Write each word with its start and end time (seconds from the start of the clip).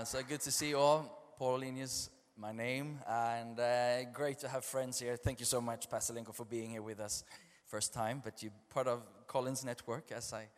Uh, 0.00 0.04
so 0.04 0.22
good 0.22 0.40
to 0.40 0.50
see 0.50 0.70
you 0.70 0.78
all. 0.78 1.34
Pauline 1.38 1.76
is 1.76 2.08
my 2.38 2.52
name, 2.52 2.98
and 3.06 3.60
uh, 3.60 4.02
great 4.14 4.38
to 4.38 4.48
have 4.48 4.64
friends 4.64 4.98
here. 4.98 5.14
Thank 5.14 5.40
you 5.40 5.44
so 5.44 5.60
much, 5.60 5.90
Pastor 5.90 6.14
for 6.32 6.46
being 6.46 6.70
here 6.70 6.80
with 6.80 7.00
us. 7.00 7.22
First 7.66 7.92
time, 7.92 8.22
but 8.24 8.42
you're 8.42 8.52
part 8.70 8.86
of 8.86 9.02
Collins 9.26 9.62
Network, 9.62 10.10
as 10.10 10.32
I 10.32 10.48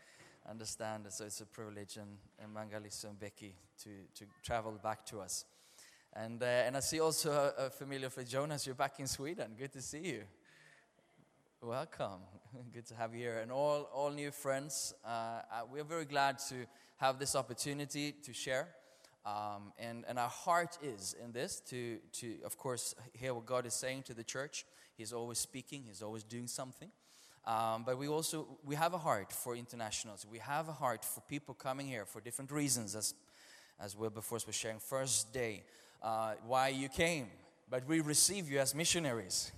understand. 0.49 1.07
So 1.09 1.25
it's 1.25 1.41
a 1.41 1.47
privilege, 1.47 1.97
and, 1.97 2.19
and 2.39 2.55
Mangalis 2.55 3.03
and 3.03 3.19
Becky 3.19 3.57
to, 3.83 3.91
to 4.15 4.27
travel 4.45 4.79
back 4.81 5.05
to 5.07 5.19
us. 5.19 5.45
And, 6.13 6.41
uh, 6.41 6.47
and 6.47 6.77
I 6.77 6.81
see 6.81 7.01
also 7.01 7.33
a, 7.33 7.67
a 7.67 7.71
familiar 7.71 8.11
for 8.11 8.23
Jonas. 8.23 8.65
You're 8.65 8.77
back 8.77 9.01
in 9.01 9.09
Sweden. 9.09 9.57
Good 9.59 9.73
to 9.73 9.83
see 9.83 10.07
you. 10.07 10.23
Welcome. 11.61 12.21
Good 12.73 12.87
to 12.87 12.95
have 12.95 13.13
you 13.13 13.23
here. 13.23 13.41
And 13.41 13.51
all, 13.51 13.89
all 13.93 14.11
new 14.13 14.31
friends, 14.31 14.95
uh, 15.05 15.09
uh, 15.09 15.43
we're 15.69 15.83
very 15.83 16.05
glad 16.05 16.39
to 16.51 16.65
have 16.99 17.19
this 17.19 17.35
opportunity 17.35 18.13
to 18.13 18.33
share. 18.33 18.69
Um, 19.25 19.73
and, 19.79 20.05
and 20.09 20.19
our 20.19 20.29
heart 20.29 20.79
is 20.83 21.15
in 21.23 21.33
this 21.33 21.61
to, 21.69 21.99
to, 22.15 22.35
of 22.45 22.57
course, 22.57 22.95
hear 23.13 23.35
what 23.35 23.47
God 23.47 23.67
is 23.67 23.75
saying 23.75 24.03
to 24.05 24.15
the 24.15 24.25
church. 24.25 24.65
He's 24.97 25.13
always 25.13 25.39
speaking, 25.39 25.85
He's 25.87 26.03
always 26.03 26.25
doing 26.25 26.49
something. 26.49 26.91
Um, 27.45 27.83
but 27.85 27.99
we 27.99 28.07
also 28.07 28.47
we 28.65 28.77
have 28.77 28.95
a 28.95 28.99
heart 28.99 29.33
for 29.33 29.57
internationals. 29.57 30.25
We 30.31 30.39
have 30.39 30.69
a 30.69 30.73
heart 30.73 31.05
for 31.05 31.23
people 31.23 31.55
coming 31.55 31.89
here 31.89 32.05
for 32.05 32.21
different 32.21 32.53
reasons, 32.53 32.95
as 32.95 33.15
as 33.81 33.97
Wilberforce 33.97 34.47
was 34.47 34.55
sharing 34.55 34.79
first 34.79 35.33
day, 35.33 35.65
uh, 36.03 36.35
why 36.47 36.69
you 36.69 36.89
came. 36.89 37.27
But 37.69 37.87
we 37.89 38.01
receive 38.01 38.51
you 38.51 38.61
as 38.61 38.75
missionaries. 38.75 39.51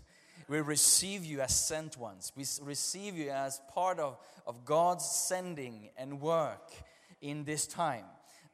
We 0.48 0.60
receive 0.60 1.24
you 1.24 1.40
as 1.40 1.54
sent 1.54 1.98
ones. 1.98 2.32
We 2.36 2.44
receive 2.62 3.16
you 3.16 3.30
as 3.30 3.60
part 3.72 3.98
of, 3.98 4.18
of 4.46 4.64
God's 4.64 5.04
sending 5.04 5.90
and 5.96 6.20
work 6.20 6.72
in 7.20 7.44
this 7.44 7.66
time. 7.66 8.04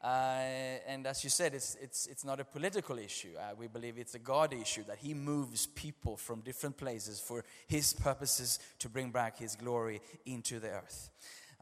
Uh, 0.03 0.79
and 0.87 1.05
as 1.05 1.23
you 1.23 1.29
said, 1.29 1.53
it's, 1.53 1.77
it's, 1.79 2.07
it's 2.07 2.25
not 2.25 2.39
a 2.39 2.43
political 2.43 2.97
issue. 2.97 3.29
Uh, 3.37 3.53
we 3.55 3.67
believe 3.67 3.99
it's 3.99 4.15
a 4.15 4.19
God 4.19 4.51
issue 4.51 4.83
that 4.85 4.97
He 4.97 5.13
moves 5.13 5.67
people 5.67 6.17
from 6.17 6.41
different 6.41 6.75
places 6.75 7.19
for 7.19 7.43
His 7.67 7.93
purposes 7.93 8.57
to 8.79 8.89
bring 8.89 9.11
back 9.11 9.37
His 9.37 9.55
glory 9.55 10.01
into 10.25 10.59
the 10.59 10.69
earth. 10.69 11.11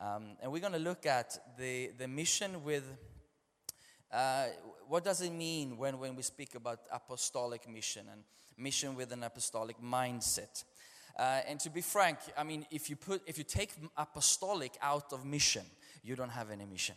Um, 0.01 0.37
and 0.41 0.51
we're 0.51 0.61
going 0.61 0.73
to 0.73 0.79
look 0.79 1.05
at 1.05 1.37
the, 1.57 1.91
the 1.97 2.07
mission 2.07 2.63
with 2.63 2.85
uh, 4.11 4.45
what 4.87 5.03
does 5.03 5.21
it 5.21 5.31
mean 5.31 5.77
when, 5.77 5.99
when 5.99 6.15
we 6.15 6.23
speak 6.23 6.55
about 6.55 6.79
apostolic 6.91 7.69
mission 7.69 8.05
and 8.11 8.23
mission 8.57 8.95
with 8.95 9.11
an 9.11 9.23
apostolic 9.23 9.81
mindset? 9.81 10.63
Uh, 11.17 11.41
and 11.47 11.59
to 11.59 11.69
be 11.69 11.81
frank, 11.81 12.17
I 12.37 12.43
mean, 12.43 12.65
if 12.71 12.89
you, 12.89 12.95
put, 12.95 13.21
if 13.27 13.37
you 13.37 13.43
take 13.43 13.73
apostolic 13.97 14.77
out 14.81 15.11
of 15.11 15.25
mission, 15.25 15.65
you 16.01 16.15
don't 16.15 16.29
have 16.29 16.49
any 16.49 16.65
mission. 16.65 16.95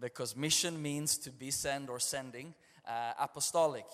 Because 0.00 0.36
mission 0.36 0.80
means 0.80 1.16
to 1.18 1.30
be 1.30 1.50
sent 1.50 1.88
or 1.88 1.98
sending. 1.98 2.54
Uh, 2.86 3.12
apostolic, 3.18 3.86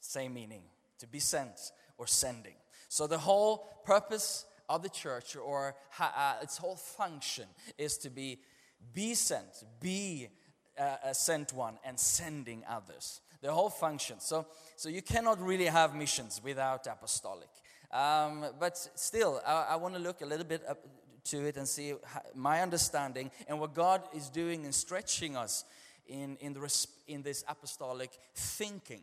same 0.00 0.34
meaning, 0.34 0.62
to 0.98 1.06
be 1.06 1.18
sent 1.18 1.72
or 1.98 2.06
sending. 2.06 2.54
So 2.88 3.06
the 3.06 3.18
whole 3.18 3.68
purpose 3.84 4.46
of 4.68 4.82
the 4.82 4.88
church 4.88 5.36
or 5.36 5.74
ha- 5.90 6.36
uh, 6.38 6.42
its 6.42 6.56
whole 6.56 6.76
function 6.76 7.46
is 7.76 7.98
to 7.98 8.10
be 8.10 8.38
be 8.94 9.14
sent, 9.14 9.64
be 9.80 10.28
uh, 10.78 10.96
a 11.04 11.14
sent 11.14 11.52
one, 11.52 11.78
and 11.84 11.98
sending 11.98 12.64
others. 12.68 13.20
The 13.40 13.52
whole 13.52 13.70
function. 13.70 14.20
So, 14.20 14.46
so 14.76 14.88
you 14.88 15.02
cannot 15.02 15.40
really 15.40 15.66
have 15.66 15.94
missions 15.94 16.40
without 16.42 16.86
apostolic. 16.86 17.48
Um, 17.90 18.46
but 18.58 18.78
still, 18.94 19.40
I, 19.46 19.66
I 19.70 19.76
want 19.76 19.94
to 19.94 20.00
look 20.00 20.22
a 20.22 20.26
little 20.26 20.46
bit 20.46 20.62
to 21.24 21.46
it 21.46 21.56
and 21.56 21.68
see 21.68 21.94
my 22.34 22.62
understanding 22.62 23.30
and 23.48 23.60
what 23.60 23.74
God 23.74 24.02
is 24.14 24.28
doing 24.28 24.64
and 24.64 24.74
stretching 24.74 25.36
us 25.36 25.64
in, 26.06 26.36
in, 26.40 26.52
the, 26.52 26.86
in 27.06 27.22
this 27.22 27.44
apostolic 27.48 28.10
thinking. 28.34 29.02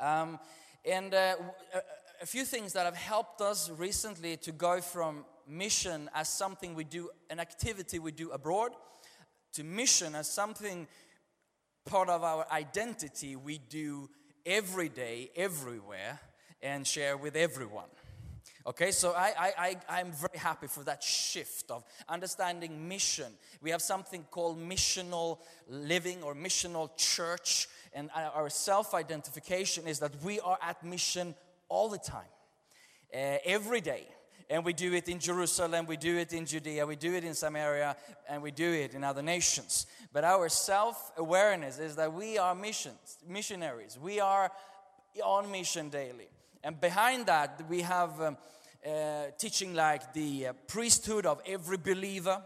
Um, 0.00 0.38
and 0.84 1.14
uh, 1.14 1.34
a 2.20 2.26
few 2.26 2.44
things 2.44 2.72
that 2.72 2.84
have 2.84 2.96
helped 2.96 3.40
us 3.40 3.70
recently 3.70 4.36
to 4.38 4.52
go 4.52 4.80
from 4.80 5.24
mission 5.48 6.10
as 6.14 6.28
something 6.28 6.74
we 6.74 6.84
do, 6.84 7.10
an 7.30 7.40
activity 7.40 7.98
we 7.98 8.12
do 8.12 8.30
abroad, 8.30 8.72
to 9.52 9.64
mission 9.64 10.14
as 10.14 10.30
something 10.30 10.86
part 11.84 12.08
of 12.08 12.22
our 12.22 12.46
identity 12.50 13.36
we 13.36 13.58
do 13.58 14.10
every 14.44 14.88
day, 14.88 15.30
everywhere, 15.36 16.20
and 16.62 16.86
share 16.86 17.16
with 17.16 17.36
everyone. 17.36 17.88
Okay, 18.66 18.90
so 18.90 19.12
I, 19.12 19.32
I, 19.38 19.52
I, 19.58 19.76
I'm 20.00 20.10
very 20.10 20.38
happy 20.38 20.66
for 20.66 20.82
that 20.82 21.00
shift 21.00 21.70
of 21.70 21.84
understanding 22.08 22.88
mission. 22.88 23.32
We 23.62 23.70
have 23.70 23.80
something 23.80 24.24
called 24.28 24.58
missional 24.58 25.38
living 25.68 26.24
or 26.24 26.34
missional 26.34 26.90
church, 26.96 27.68
and 27.92 28.10
our 28.14 28.50
self 28.50 28.92
identification 28.92 29.86
is 29.86 30.00
that 30.00 30.20
we 30.24 30.40
are 30.40 30.58
at 30.60 30.82
mission 30.84 31.36
all 31.68 31.88
the 31.88 31.98
time, 31.98 32.32
uh, 33.14 33.38
every 33.44 33.80
day. 33.80 34.08
And 34.50 34.64
we 34.64 34.72
do 34.72 34.92
it 34.94 35.08
in 35.08 35.20
Jerusalem, 35.20 35.86
we 35.86 35.96
do 35.96 36.18
it 36.18 36.32
in 36.32 36.44
Judea, 36.44 36.86
we 36.86 36.96
do 36.96 37.14
it 37.14 37.24
in 37.24 37.34
Samaria, 37.34 37.96
and 38.28 38.42
we 38.42 38.50
do 38.50 38.72
it 38.72 38.94
in 38.94 39.04
other 39.04 39.22
nations. 39.22 39.86
But 40.12 40.24
our 40.24 40.48
self 40.48 41.12
awareness 41.16 41.78
is 41.78 41.94
that 41.96 42.12
we 42.12 42.36
are 42.36 42.54
missions, 42.54 43.18
missionaries. 43.28 43.96
We 44.00 44.18
are 44.18 44.50
on 45.24 45.52
mission 45.52 45.88
daily. 45.88 46.28
And 46.66 46.80
behind 46.80 47.26
that, 47.26 47.62
we 47.68 47.82
have 47.82 48.20
um, 48.20 48.36
uh, 48.84 49.26
teaching 49.38 49.72
like 49.72 50.12
the 50.12 50.48
uh, 50.48 50.52
priesthood 50.66 51.24
of 51.24 51.40
every 51.46 51.76
believer 51.76 52.42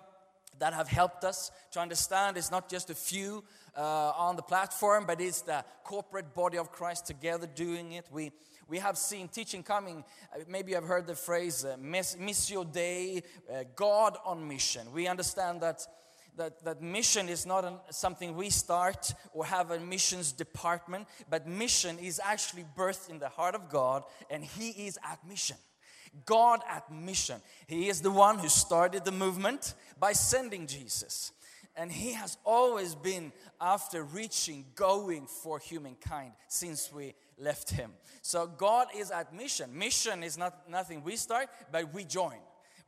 that 0.58 0.74
have 0.74 0.88
helped 0.88 1.24
us 1.24 1.50
to 1.70 1.80
understand 1.80 2.36
it's 2.36 2.50
not 2.50 2.68
just 2.68 2.90
a 2.90 2.94
few 2.94 3.42
uh, 3.74 3.80
on 4.14 4.36
the 4.36 4.42
platform, 4.42 5.06
but 5.06 5.22
it's 5.22 5.40
the 5.40 5.64
corporate 5.84 6.34
body 6.34 6.58
of 6.58 6.70
Christ 6.70 7.06
together 7.06 7.46
doing 7.46 7.92
it. 7.92 8.08
We, 8.12 8.32
we 8.68 8.78
have 8.80 8.98
seen 8.98 9.26
teaching 9.28 9.62
coming. 9.62 10.04
uh, 10.34 10.40
Maybe 10.46 10.72
you've 10.72 10.84
heard 10.84 11.06
the 11.06 11.14
phrase 11.14 11.64
uh, 11.64 11.78
miss, 11.80 12.14
Missio 12.16 12.70
Dei, 12.70 13.22
uh, 13.50 13.64
God 13.74 14.18
on 14.26 14.46
mission. 14.46 14.92
We 14.92 15.08
understand 15.08 15.62
that 15.62 15.86
that, 16.36 16.64
that 16.64 16.82
mission 16.82 17.28
is 17.28 17.46
not 17.46 17.64
an, 17.64 17.74
something 17.90 18.34
we 18.34 18.50
start 18.50 19.12
or 19.32 19.44
have 19.44 19.70
a 19.70 19.78
missions 19.78 20.32
department, 20.32 21.06
but 21.28 21.46
mission 21.46 21.98
is 21.98 22.20
actually 22.22 22.64
birthed 22.76 23.10
in 23.10 23.18
the 23.18 23.28
heart 23.28 23.54
of 23.54 23.68
God, 23.68 24.04
and 24.30 24.44
He 24.44 24.70
is 24.86 24.98
at 25.04 25.26
mission. 25.26 25.56
God 26.26 26.60
at 26.68 26.90
mission. 26.92 27.40
He 27.66 27.88
is 27.88 28.00
the 28.00 28.10
one 28.10 28.38
who 28.38 28.48
started 28.48 29.04
the 29.04 29.12
movement 29.12 29.74
by 29.98 30.12
sending 30.12 30.66
Jesus. 30.66 31.32
And 31.76 31.90
He 31.90 32.12
has 32.14 32.36
always 32.44 32.94
been 32.94 33.32
after 33.60 34.02
reaching, 34.02 34.66
going 34.74 35.26
for 35.26 35.58
humankind 35.58 36.32
since 36.48 36.92
we 36.92 37.14
left 37.38 37.70
Him. 37.70 37.92
So 38.22 38.46
God 38.46 38.88
is 38.96 39.10
at 39.10 39.32
mission. 39.34 39.76
Mission 39.76 40.22
is 40.22 40.36
not 40.36 40.68
nothing 40.68 41.04
we 41.04 41.16
start, 41.16 41.48
but 41.70 41.94
we 41.94 42.04
join. 42.04 42.38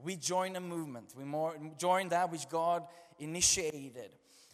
We 0.02 0.16
join 0.16 0.56
a 0.56 0.60
movement. 0.60 1.14
We 1.16 1.24
more, 1.24 1.56
join 1.78 2.08
that 2.08 2.30
which 2.30 2.48
God 2.48 2.84
initiated. 3.18 4.10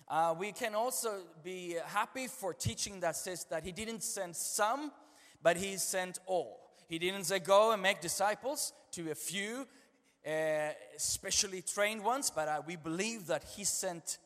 Uh, 0.06 0.34
we 0.38 0.52
can 0.52 0.74
also 0.74 1.20
be 1.42 1.76
happy 1.86 2.26
for 2.26 2.54
teaching 2.54 3.00
that 3.00 3.16
says 3.16 3.44
that 3.50 3.64
He 3.64 3.72
didn't 3.72 4.02
send 4.02 4.36
some, 4.36 4.92
but 5.42 5.56
He 5.56 5.76
sent 5.76 6.18
all. 6.26 6.60
He 6.88 6.98
didn't 6.98 7.24
say 7.24 7.38
go 7.38 7.72
and 7.72 7.82
make 7.82 8.00
disciples 8.00 8.72
to 8.92 9.10
a 9.10 9.14
few, 9.14 9.66
uh, 10.26 10.70
specially 10.96 11.62
trained 11.62 12.02
ones, 12.02 12.30
but 12.30 12.48
uh, 12.48 12.62
we 12.66 12.76
believe 12.76 13.26
that 13.26 13.44
He 13.44 13.64
sent 13.64 14.18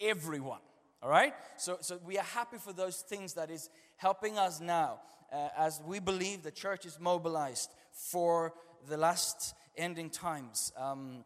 everyone. 0.00 0.60
All 1.02 1.10
right? 1.10 1.34
So, 1.56 1.78
so 1.80 1.98
we 2.04 2.18
are 2.18 2.24
happy 2.24 2.58
for 2.58 2.72
those 2.72 3.00
things 3.00 3.34
that 3.34 3.50
is 3.50 3.68
helping 3.96 4.38
us 4.38 4.60
now 4.60 5.00
uh, 5.32 5.48
as 5.56 5.80
we 5.86 5.98
believe 5.98 6.42
the 6.42 6.50
church 6.50 6.86
is 6.86 6.98
mobilized 7.00 7.70
for 7.92 8.54
the 8.88 8.96
last 8.96 9.54
ending 9.76 10.10
times. 10.10 10.72
Um, 10.76 11.24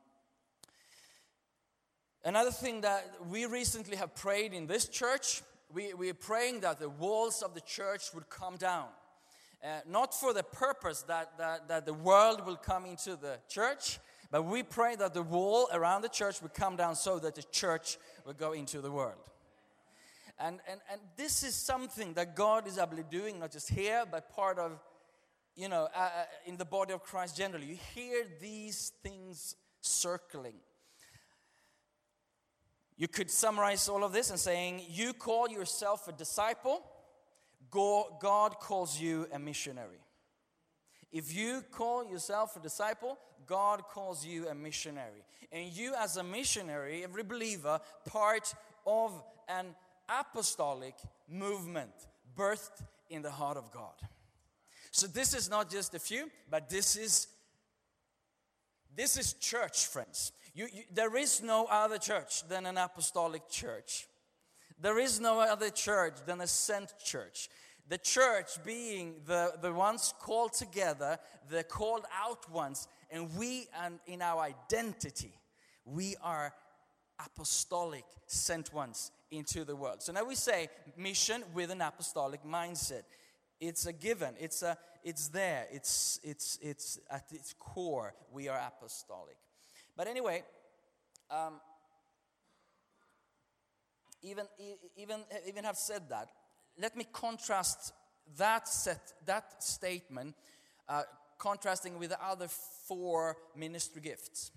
Another 2.22 2.50
thing 2.50 2.82
that 2.82 3.10
we 3.30 3.46
recently 3.46 3.96
have 3.96 4.14
prayed 4.14 4.52
in 4.52 4.66
this 4.66 4.88
church, 4.88 5.40
we, 5.72 5.94
we 5.94 6.10
are 6.10 6.14
praying 6.14 6.60
that 6.60 6.78
the 6.78 6.90
walls 6.90 7.40
of 7.40 7.54
the 7.54 7.62
church 7.62 8.12
would 8.12 8.28
come 8.28 8.58
down. 8.58 8.88
Uh, 9.64 9.80
not 9.88 10.12
for 10.14 10.34
the 10.34 10.42
purpose 10.42 11.00
that, 11.02 11.38
that, 11.38 11.68
that 11.68 11.86
the 11.86 11.94
world 11.94 12.44
will 12.44 12.56
come 12.56 12.84
into 12.84 13.16
the 13.16 13.38
church, 13.48 13.98
But 14.30 14.44
we 14.44 14.62
pray 14.62 14.94
that 14.96 15.12
the 15.12 15.22
wall 15.22 15.68
around 15.72 16.02
the 16.02 16.08
church 16.08 16.40
would 16.40 16.54
come 16.54 16.76
down 16.76 16.94
so 16.94 17.18
that 17.18 17.34
the 17.34 17.42
church 17.42 17.98
will 18.24 18.34
go 18.34 18.52
into 18.52 18.80
the 18.80 18.90
world. 18.90 19.18
And, 20.38 20.60
and, 20.70 20.80
and 20.90 21.00
this 21.16 21.42
is 21.42 21.54
something 21.54 22.14
that 22.14 22.36
God 22.36 22.66
is 22.66 22.78
able 22.78 22.96
doing, 23.10 23.40
not 23.40 23.50
just 23.50 23.68
here, 23.68 24.04
but 24.10 24.30
part 24.34 24.58
of, 24.58 24.78
you 25.60 25.68
know, 25.68 25.88
uh, 25.94 25.98
uh, 25.98 26.24
in 26.46 26.56
the 26.56 26.64
body 26.64 26.94
of 26.94 27.02
Christ 27.02 27.36
generally. 27.36 27.66
You 27.66 27.78
hear 27.94 28.24
these 28.40 28.92
things 29.02 29.56
circling. 29.82 30.54
You 32.96 33.08
could 33.08 33.30
summarize 33.30 33.86
all 33.86 34.02
of 34.02 34.12
this 34.12 34.30
and 34.30 34.40
saying, 34.40 34.82
You 34.88 35.12
call 35.12 35.50
yourself 35.50 36.08
a 36.08 36.12
disciple, 36.12 36.82
God 37.70 38.58
calls 38.58 38.98
you 38.98 39.26
a 39.32 39.38
missionary. 39.38 40.00
If 41.12 41.34
you 41.34 41.62
call 41.70 42.06
yourself 42.06 42.56
a 42.56 42.60
disciple, 42.60 43.18
God 43.46 43.82
calls 43.82 44.24
you 44.24 44.48
a 44.48 44.54
missionary. 44.54 45.24
And 45.52 45.70
you, 45.72 45.94
as 45.94 46.16
a 46.16 46.22
missionary, 46.22 47.04
every 47.04 47.22
believer, 47.22 47.80
part 48.06 48.54
of 48.86 49.22
an 49.46 49.74
apostolic 50.08 50.94
movement 51.28 51.92
birthed 52.34 52.82
in 53.10 53.20
the 53.20 53.30
heart 53.30 53.58
of 53.58 53.70
God. 53.72 53.94
So 54.90 55.06
this 55.06 55.34
is 55.34 55.48
not 55.48 55.70
just 55.70 55.94
a 55.94 55.98
few, 55.98 56.30
but 56.50 56.68
this 56.68 56.96
is 56.96 57.28
this 58.96 59.16
is 59.16 59.34
church, 59.34 59.86
friends. 59.86 60.32
You, 60.52 60.66
you, 60.72 60.82
there 60.92 61.16
is 61.16 61.42
no 61.42 61.66
other 61.70 61.98
church 61.98 62.46
than 62.48 62.66
an 62.66 62.76
apostolic 62.76 63.48
church. 63.48 64.06
There 64.80 64.98
is 64.98 65.20
no 65.20 65.40
other 65.40 65.70
church 65.70 66.14
than 66.26 66.40
a 66.40 66.46
sent 66.46 66.92
church. 66.98 67.48
The 67.88 67.98
church 67.98 68.62
being 68.64 69.16
the, 69.26 69.54
the 69.60 69.72
ones 69.72 70.14
called 70.18 70.54
together, 70.54 71.18
the 71.48 71.64
called 71.64 72.04
out 72.20 72.50
ones, 72.50 72.88
and 73.10 73.34
we, 73.36 73.68
and 73.82 73.98
in 74.06 74.22
our 74.22 74.42
identity, 74.42 75.32
we 75.84 76.16
are 76.22 76.52
apostolic 77.24 78.04
sent 78.26 78.72
ones 78.72 79.12
into 79.30 79.64
the 79.64 79.76
world. 79.76 80.02
So 80.02 80.12
now 80.12 80.24
we 80.24 80.34
say 80.34 80.68
mission 80.96 81.42
with 81.54 81.70
an 81.70 81.80
apostolic 81.80 82.44
mindset. 82.44 83.02
It's 83.60 83.86
a 83.86 83.92
given. 83.92 84.34
It's 84.38 84.62
a 84.62 84.76
it's 85.04 85.28
there. 85.28 85.66
It's 85.70 86.18
it's 86.22 86.58
it's 86.62 86.98
at 87.10 87.26
its 87.30 87.54
core 87.58 88.14
we 88.32 88.48
are 88.48 88.58
apostolic. 88.58 89.36
But 89.96 90.08
anyway, 90.08 90.42
um, 91.30 91.60
even 94.22 94.46
even 94.96 95.20
even 95.46 95.64
have 95.64 95.76
said 95.76 96.08
that, 96.08 96.28
let 96.78 96.96
me 96.96 97.06
contrast 97.12 97.92
that 98.38 98.68
set 98.68 99.12
that 99.26 99.62
statement, 99.62 100.34
uh, 100.88 101.02
contrasting 101.38 101.98
with 101.98 102.10
the 102.10 102.24
other 102.24 102.48
four 102.48 103.36
ministry 103.56 104.00
gifts. 104.00 104.52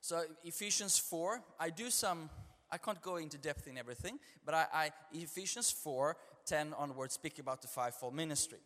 So 0.00 0.22
Ephesians 0.44 0.96
4, 0.96 1.42
I 1.60 1.70
do 1.70 1.90
some, 1.90 2.30
I 2.70 2.78
can't 2.78 3.02
go 3.02 3.16
into 3.16 3.36
depth 3.36 3.66
in 3.66 3.76
everything, 3.76 4.18
but 4.44 4.54
I, 4.54 4.66
I 4.72 4.90
Ephesians 5.12 5.70
4, 5.70 6.16
10 6.48 6.74
onwards 6.76 7.14
speak 7.14 7.38
about 7.38 7.62
the 7.62 7.68
fivefold 7.68 8.14
ministry. 8.14 8.58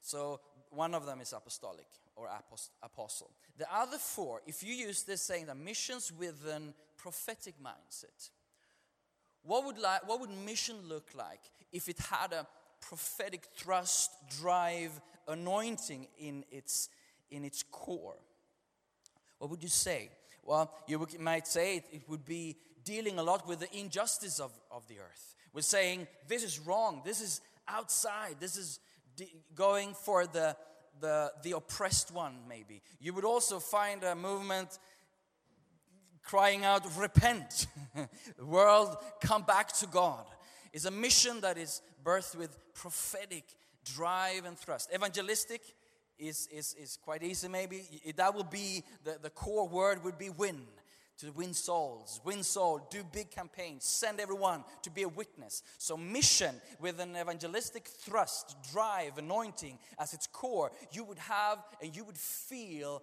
So 0.00 0.40
one 0.70 0.94
of 0.94 1.06
them 1.06 1.20
is 1.20 1.32
apostolic 1.32 1.86
or 2.16 2.26
apost- 2.26 2.70
apostle. 2.82 3.30
The 3.58 3.72
other 3.72 3.98
four, 3.98 4.40
if 4.46 4.62
you 4.62 4.74
use 4.74 5.02
this 5.02 5.22
saying 5.22 5.46
the 5.46 5.54
missions 5.54 6.12
with 6.12 6.46
an 6.46 6.74
prophetic 6.96 7.54
mindset, 7.62 8.30
what 9.42 9.64
would, 9.64 9.78
like, 9.78 10.06
what 10.06 10.20
would 10.20 10.30
mission 10.44 10.76
look 10.86 11.10
like 11.14 11.40
if 11.72 11.88
it 11.88 11.98
had 11.98 12.32
a 12.32 12.46
prophetic 12.80 13.46
thrust, 13.56 14.10
drive, 14.40 15.00
anointing 15.28 16.06
in 16.18 16.44
its, 16.50 16.88
in 17.30 17.44
its 17.44 17.62
core? 17.62 18.18
What 19.38 19.50
would 19.50 19.62
you 19.62 19.68
say? 19.68 20.10
Well, 20.42 20.72
you 20.86 21.06
might 21.18 21.46
say 21.46 21.76
it, 21.76 21.84
it 21.92 22.02
would 22.08 22.24
be 22.24 22.56
dealing 22.84 23.18
a 23.18 23.22
lot 23.22 23.46
with 23.46 23.60
the 23.60 23.78
injustice 23.78 24.40
of, 24.40 24.52
of 24.70 24.86
the 24.88 24.98
earth. 24.98 25.34
With 25.52 25.64
saying, 25.64 26.06
this 26.28 26.42
is 26.42 26.58
wrong, 26.60 27.02
this 27.04 27.20
is 27.20 27.40
outside, 27.66 28.36
this 28.40 28.56
is 28.56 28.80
going 29.54 29.94
for 29.94 30.26
the, 30.26 30.56
the, 31.00 31.32
the 31.42 31.52
oppressed 31.52 32.12
one, 32.12 32.34
maybe. 32.48 32.82
You 33.00 33.14
would 33.14 33.24
also 33.24 33.58
find 33.58 34.02
a 34.04 34.14
movement 34.14 34.78
crying 36.22 36.64
out, 36.64 36.84
Repent, 36.96 37.66
world, 38.38 38.96
come 39.20 39.42
back 39.42 39.72
to 39.78 39.86
God. 39.86 40.24
It's 40.72 40.84
a 40.84 40.90
mission 40.90 41.40
that 41.40 41.58
is 41.58 41.82
birthed 42.04 42.36
with 42.36 42.56
prophetic 42.74 43.44
drive 43.84 44.44
and 44.44 44.56
thrust. 44.56 44.90
Evangelistic 44.94 45.62
is, 46.18 46.48
is, 46.52 46.74
is 46.74 46.98
quite 47.02 47.22
easy, 47.22 47.48
maybe. 47.48 47.82
That 48.16 48.34
would 48.34 48.50
be 48.50 48.84
the, 49.04 49.18
the 49.20 49.30
core 49.30 49.66
word 49.66 50.04
would 50.04 50.18
be 50.18 50.30
win. 50.30 50.60
To 51.20 51.30
win 51.32 51.52
souls, 51.52 52.20
win 52.24 52.42
soul, 52.42 52.86
do 52.90 53.04
big 53.04 53.30
campaigns, 53.30 53.84
send 53.84 54.20
everyone 54.20 54.64
to 54.82 54.90
be 54.90 55.02
a 55.02 55.08
witness. 55.08 55.62
So, 55.76 55.96
mission 55.96 56.54
with 56.80 56.98
an 56.98 57.14
evangelistic 57.14 57.86
thrust, 57.86 58.56
drive, 58.72 59.18
anointing 59.18 59.78
as 59.98 60.14
its 60.14 60.26
core, 60.26 60.72
you 60.92 61.04
would 61.04 61.18
have 61.18 61.58
and 61.82 61.94
you 61.94 62.04
would 62.04 62.16
feel 62.16 63.02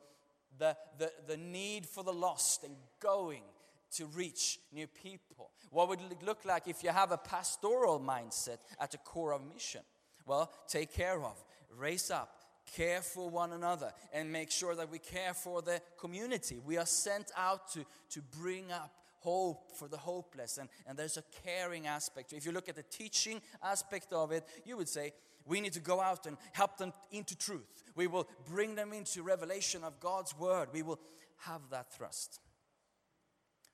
the, 0.58 0.76
the, 0.98 1.12
the 1.28 1.38
need 1.38 1.86
for 1.86 2.04
the 2.04 2.14
lost 2.14 2.64
and 2.64 2.76
going 3.00 3.44
to 3.92 4.06
reach 4.08 4.60
new 4.74 4.88
people. 4.88 5.52
What 5.70 5.90
would 5.90 6.00
it 6.00 6.24
look 6.24 6.44
like 6.44 6.68
if 6.68 6.84
you 6.84 6.90
have 6.90 7.12
a 7.12 7.18
pastoral 7.18 8.00
mindset 8.00 8.58
at 8.80 8.92
the 8.92 8.98
core 8.98 9.34
of 9.34 9.42
mission? 9.54 9.82
Well, 10.26 10.52
take 10.68 10.92
care 10.92 11.24
of, 11.24 11.44
raise 11.78 12.12
up, 12.12 12.37
care 12.76 13.02
for 13.02 13.30
one 13.30 13.54
another, 13.54 13.92
and 14.14 14.32
make 14.32 14.52
sure 14.52 14.76
that 14.76 14.92
we 14.92 15.00
care 15.00 15.34
for 15.34 15.62
the 15.62 15.82
community. 15.98 16.60
We 16.64 16.78
are 16.78 16.86
sent 16.86 17.32
out 17.36 17.72
to, 17.74 17.86
to 18.12 18.22
bring 18.40 18.72
up 18.72 18.94
hope 19.20 19.76
for 19.76 19.88
the 19.88 19.98
hopeless, 19.98 20.58
and, 20.58 20.70
and 20.86 20.98
there's 20.98 21.18
a 21.18 21.24
caring 21.44 21.88
aspect. 21.88 22.34
If 22.34 22.46
you 22.46 22.52
look 22.52 22.70
at 22.70 22.76
the 22.76 22.84
teaching 22.84 23.42
aspect 23.64 24.14
of 24.14 24.32
it, 24.32 24.46
you 24.66 24.78
would 24.78 24.90
say, 24.90 25.14
we 25.46 25.62
need 25.62 25.74
to 25.74 25.80
go 25.80 26.02
out 26.02 26.26
and 26.26 26.38
help 26.52 26.78
them 26.78 26.92
into 27.12 27.36
truth. 27.38 27.84
We 27.96 28.08
will 28.08 28.28
bring 28.50 28.76
them 28.76 28.92
into 28.94 29.24
revelation 29.24 29.84
of 29.84 30.00
God's 30.00 30.38
word. 30.38 30.70
We 30.74 30.82
will 30.82 31.00
have 31.46 31.62
that 31.72 31.94
thrust. 31.94 32.40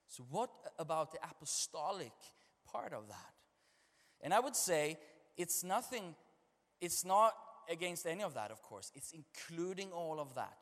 So, 0.07 0.23
what 0.29 0.51
about 0.77 1.11
the 1.11 1.17
apostolic 1.23 2.13
part 2.71 2.93
of 2.93 3.07
that? 3.07 3.33
And 4.21 4.33
I 4.33 4.39
would 4.39 4.55
say 4.55 4.97
it's 5.37 5.63
nothing, 5.63 6.15
it's 6.79 7.03
not 7.03 7.33
against 7.69 8.05
any 8.05 8.23
of 8.23 8.33
that, 8.33 8.51
of 8.51 8.61
course. 8.61 8.91
It's 8.95 9.13
including 9.13 9.91
all 9.91 10.19
of 10.19 10.35
that. 10.35 10.57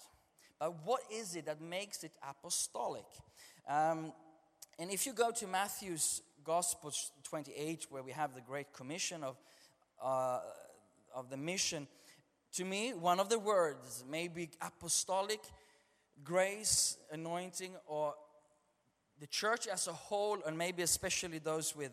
But 0.59 0.86
what 0.86 1.01
is 1.12 1.36
it 1.36 1.45
that 1.45 1.62
makes 1.62 2.03
it 2.03 2.12
apostolic? 2.27 3.06
Um, 3.68 4.13
and 4.77 4.92
if 4.92 5.06
you 5.06 5.13
go 5.13 5.31
to 5.31 5.48
Matthew's 5.48 6.21
Gospel 6.44 6.92
28, 7.24 7.88
where 7.89 8.03
we 8.03 8.12
have 8.12 8.34
the 8.36 8.41
Great 8.41 8.74
Commission 8.74 9.24
of, 9.24 9.38
uh, 10.01 10.39
of 11.15 11.29
the 11.29 11.38
mission, 11.38 11.88
to 12.53 12.65
me, 12.65 12.91
one 12.93 13.20
of 13.20 13.29
the 13.29 13.39
words 13.39 14.03
may 14.10 14.27
be 14.27 14.50
apostolic, 14.62 15.39
grace, 16.24 16.98
anointing, 17.12 17.74
or 17.88 18.13
the 19.20 19.27
church 19.27 19.67
as 19.67 19.88
a 19.88 19.93
whole, 19.93 20.39
and 20.46 20.58
maybe 20.58 20.84
especially 20.84 21.39
those 21.39 21.75
with, 21.75 21.91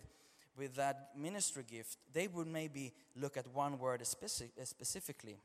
with 0.58 0.74
that 0.74 1.10
ministry 1.16 1.64
gift, 1.66 1.96
they 2.12 2.26
would 2.26 2.48
maybe 2.48 2.92
look 3.16 3.36
at 3.36 3.46
one 3.54 3.78
word 3.78 4.00
speci- 4.00 4.50
specifically. 4.64 5.36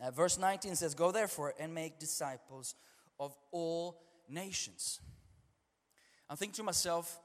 Uh, 0.00 0.10
verse 0.10 0.38
19 0.38 0.76
says, 0.76 0.94
Go 0.94 1.10
therefore 1.10 1.54
and 1.58 1.74
make 1.74 1.98
disciples 1.98 2.74
of 3.18 3.36
all 3.50 4.00
nations. 4.28 5.00
I'm 6.30 6.36
thinking 6.36 6.54
to 6.56 6.62
myself, 6.62 7.20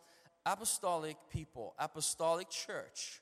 apostolic 0.46 1.18
people, 1.30 1.76
apostolic 1.78 2.50
church. 2.50 3.22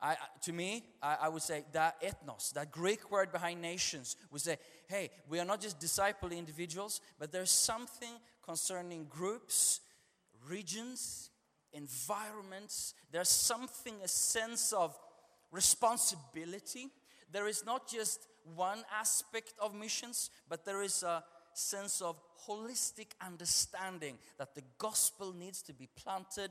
I- 0.00 0.16
to 0.42 0.52
me, 0.52 0.84
I, 1.02 1.16
I 1.22 1.28
would 1.28 1.42
say 1.42 1.64
that 1.72 2.02
ethnos, 2.02 2.52
that 2.52 2.70
Greek 2.70 3.10
word 3.10 3.32
behind 3.32 3.62
nations, 3.62 4.16
would 4.30 4.42
say, 4.42 4.58
hey, 4.86 5.10
we 5.28 5.40
are 5.40 5.44
not 5.46 5.60
just 5.60 5.80
disciple 5.80 6.30
individuals, 6.30 7.00
but 7.18 7.32
there's 7.32 7.50
something 7.50 8.12
concerning 8.44 9.06
groups, 9.06 9.80
regions, 10.46 11.30
environments. 11.74 12.94
There's 13.12 13.28
something, 13.28 13.94
a 14.02 14.08
sense 14.08 14.72
of 14.72 14.96
responsibility. 15.50 16.88
There 17.32 17.46
is 17.46 17.64
not 17.66 17.88
just 17.88 18.26
one 18.54 18.84
aspect 18.98 19.54
of 19.60 19.74
missions, 19.74 20.30
but 20.48 20.64
there 20.64 20.82
is 20.82 21.02
a 21.02 21.22
sense 21.54 22.00
of 22.00 22.20
holistic 22.48 23.08
understanding 23.24 24.18
that 24.38 24.54
the 24.54 24.62
gospel 24.78 25.32
needs 25.32 25.62
to 25.62 25.72
be 25.72 25.88
planted 25.96 26.50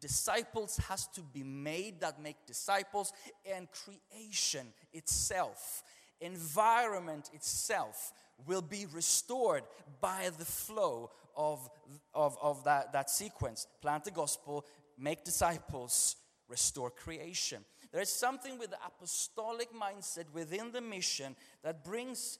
disciples 0.00 0.78
has 0.88 1.06
to 1.08 1.20
be 1.20 1.42
made 1.42 2.00
that 2.00 2.20
make 2.20 2.36
disciples 2.46 3.12
and 3.54 3.68
creation 3.70 4.66
itself 4.92 5.84
environment 6.20 7.30
itself 7.34 8.12
will 8.46 8.62
be 8.62 8.86
restored 8.92 9.62
by 10.00 10.30
the 10.38 10.44
flow 10.44 11.10
of, 11.38 11.66
of, 12.12 12.36
of 12.42 12.64
that, 12.64 12.92
that 12.92 13.08
sequence 13.08 13.66
plant 13.80 14.04
the 14.04 14.10
gospel 14.10 14.66
make 14.98 15.24
disciples 15.24 16.16
restore 16.48 16.90
creation 16.90 17.64
there 17.92 18.02
is 18.02 18.10
something 18.10 18.58
with 18.58 18.70
the 18.70 18.78
apostolic 18.86 19.68
mindset 19.72 20.24
within 20.34 20.72
the 20.72 20.82
mission 20.82 21.34
that 21.62 21.82
brings 21.82 22.38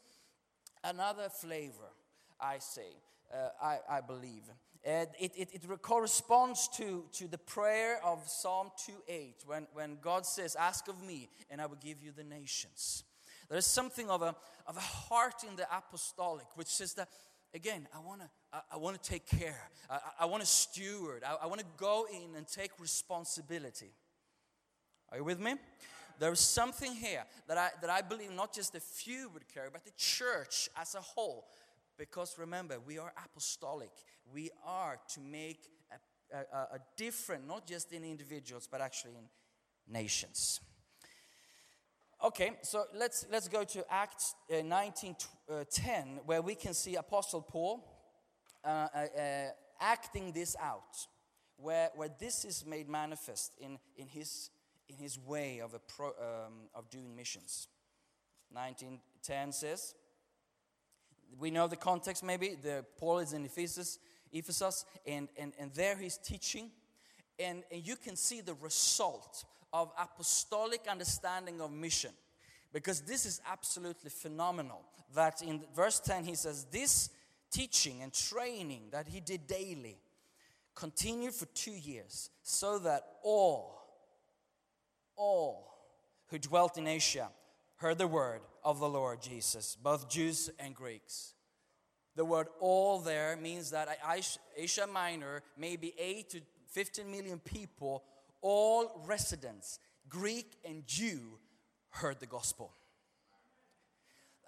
another 0.85 1.31
flavor, 1.31 1.89
I 2.39 2.59
say. 2.59 2.93
uh, 3.33 3.49
I, 3.61 3.79
I 3.89 4.01
believe. 4.01 4.45
It, 4.85 5.11
it, 5.19 5.49
it 5.53 5.83
corresponds 5.83 6.69
to, 6.77 7.05
to 7.15 7.29
the 7.29 7.39
prayer 7.39 7.99
of 8.05 8.27
Psalm 8.29 8.71
2:8 9.09 9.47
when, 9.47 9.67
when 9.73 9.99
God 10.01 10.25
says, 10.25 10.57
Ask 10.57 10.89
of 10.89 11.03
me, 11.03 11.29
and 11.51 11.61
I 11.61 11.67
will 11.67 11.77
give 11.77 12.03
you 12.03 12.13
the 12.13 12.25
nations. 12.25 13.05
There 13.49 13.59
is 13.59 13.67
something 13.67 14.09
of 14.09 14.23
a, 14.23 14.35
of 14.67 14.77
a 14.77 14.81
heart 14.81 15.43
in 15.49 15.57
the 15.57 15.67
apostolic 15.75 16.47
which 16.55 16.69
says 16.69 16.95
that, 16.95 17.09
again, 17.55 17.87
I 17.95 17.99
want 18.01 18.21
to 18.21 18.29
I, 18.53 18.61
I 18.73 18.77
wanna 18.79 18.99
take 18.99 19.27
care, 19.27 19.61
I, 19.91 19.99
I- 20.21 20.25
want 20.27 20.43
to 20.43 20.47
steward, 20.49 21.23
I, 21.25 21.37
I 21.43 21.47
want 21.47 21.61
to 21.61 21.67
go 21.77 22.07
in 22.11 22.35
and 22.37 22.47
take 22.47 22.71
responsibility. 22.79 23.93
Are 25.11 25.19
you 25.19 25.25
with 25.25 25.39
me? 25.41 25.55
There 26.19 26.33
is 26.33 26.41
something 26.41 26.93
here 26.93 27.25
that 27.47 27.57
I, 27.59 27.71
that 27.81 27.91
I 27.91 28.03
believe 28.03 28.33
not 28.33 28.53
just 28.55 28.75
a 28.75 28.81
few 28.81 29.29
would 29.31 29.47
carry, 29.53 29.69
but 29.73 29.85
the 29.85 29.93
church 29.97 30.69
as 30.77 30.95
a 30.95 31.01
whole. 31.01 31.47
Because 31.97 32.39
remember, 32.39 32.79
we 32.85 32.99
are 32.99 33.13
apostolic. 33.25 33.91
We 34.33 34.51
are 34.65 34.99
to 35.15 35.21
make 35.21 35.61
a, 36.33 36.37
a, 36.37 36.41
a- 36.41 36.75
a 36.77 36.79
difference, 36.97 37.45
not 37.47 37.67
just 37.67 37.93
in 37.93 38.05
individuals, 38.05 38.69
but 38.71 38.81
actually 38.81 39.13
in 39.17 39.29
nations. 39.93 40.61
Okay, 42.21 42.51
so 42.63 42.85
let's, 42.97 43.27
let's 43.31 43.47
go 43.47 43.63
to 43.63 43.85
Acts 43.89 44.35
uh, 44.53 44.61
19 44.65 45.15
uh, 45.49 45.63
10, 45.71 46.21
where 46.27 46.43
we 46.43 46.57
can 46.57 46.75
see 46.75 46.97
Apostle 46.97 47.43
Paul 47.43 47.85
uh, 48.65 48.69
uh, 48.69 48.99
uh, 48.99 49.49
acting 49.81 50.33
this 50.33 50.57
out, 50.61 51.07
where, 51.59 51.91
where 51.95 52.09
this 52.19 52.45
is 52.45 52.67
made 52.67 52.89
manifest 52.89 53.53
in, 53.61 53.79
in, 53.97 54.09
his, 54.09 54.51
in 54.89 54.97
his 54.97 55.17
way 55.17 55.61
of, 55.61 55.79
pro, 55.87 56.09
um, 56.09 56.69
of 56.75 56.91
doing 56.91 57.15
missions. 57.15 57.69
1910 58.51 59.53
says, 59.53 59.95
we 61.39 61.53
know 61.53 61.69
the 61.69 61.77
context 61.77 62.25
maybe, 62.25 62.57
the, 62.61 62.85
Paul 62.99 63.21
is 63.21 63.33
in 63.33 63.45
Ephesus, 63.45 64.01
Ephesus 64.33 64.85
and, 65.07 65.29
and, 65.37 65.53
and 65.57 65.73
there 65.73 65.97
he's 65.97 66.17
teaching, 66.17 66.73
and, 67.39 67.63
and 67.71 67.87
you 67.87 67.95
can 67.95 68.17
see 68.17 68.41
the 68.41 68.55
result 68.55 69.45
of 69.73 69.93
apostolic 69.99 70.83
understanding 70.89 71.61
of 71.61 71.73
mission. 71.73 72.11
Because 72.73 73.01
this 73.01 73.25
is 73.27 73.41
absolutely 73.51 74.11
phenomenal. 74.11 74.83
That 75.15 75.43
in 75.43 75.63
verse 75.75 76.01
10 76.01 76.25
he 76.25 76.35
says, 76.35 76.67
This 76.71 77.11
teaching 77.51 78.03
and 78.03 78.13
training 78.13 78.89
that 78.93 79.09
he 79.09 79.21
did 79.21 79.47
daily 79.47 79.99
continued 80.75 81.35
for 81.35 81.47
two 81.47 81.73
years, 81.73 82.31
so 82.43 82.79
that 82.79 83.03
all, 83.25 83.83
all 85.17 85.75
who 86.29 86.39
dwelt 86.39 86.79
in 86.79 86.87
Asia 86.87 87.29
heard 87.77 87.99
the 87.99 88.07
word 88.07 88.41
of 88.63 88.79
the 88.79 88.89
Lord 88.89 89.21
Jesus, 89.21 89.77
both 89.83 90.09
Jews 90.09 90.51
and 90.59 90.75
Greeks. 90.75 91.35
The 92.15 92.25
word 92.25 92.49
all 92.61 93.01
there 93.01 93.37
means 93.37 93.71
that 93.71 93.89
Asia- 94.57 94.87
Minor, 94.87 95.43
maybe 95.57 95.95
8 95.99 96.31
to 96.31 96.41
15 96.71 97.11
million 97.11 97.39
people, 97.39 98.05
all 98.41 99.03
residents, 99.07 99.79
Greek 100.09 100.57
and 100.65 100.87
Jew, 100.87 101.39
heard 101.91 102.21
the 102.21 102.27
gospel. 102.27 102.73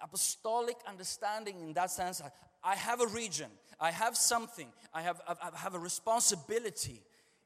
Apostolic 0.01 0.77
understanding 0.87 1.59
in 1.61 1.73
that 1.73 1.91
sense, 1.91 2.21
I- 2.63 2.75
have 2.75 3.01
a 3.01 3.07
region, 3.07 3.51
I 3.79 3.91
have 3.91 4.15
something, 4.17 4.71
I 4.93 5.01
have, 5.01 5.21
I 5.27 5.57
have 5.57 5.75
a 5.75 5.79
responsibility, 5.79 7.01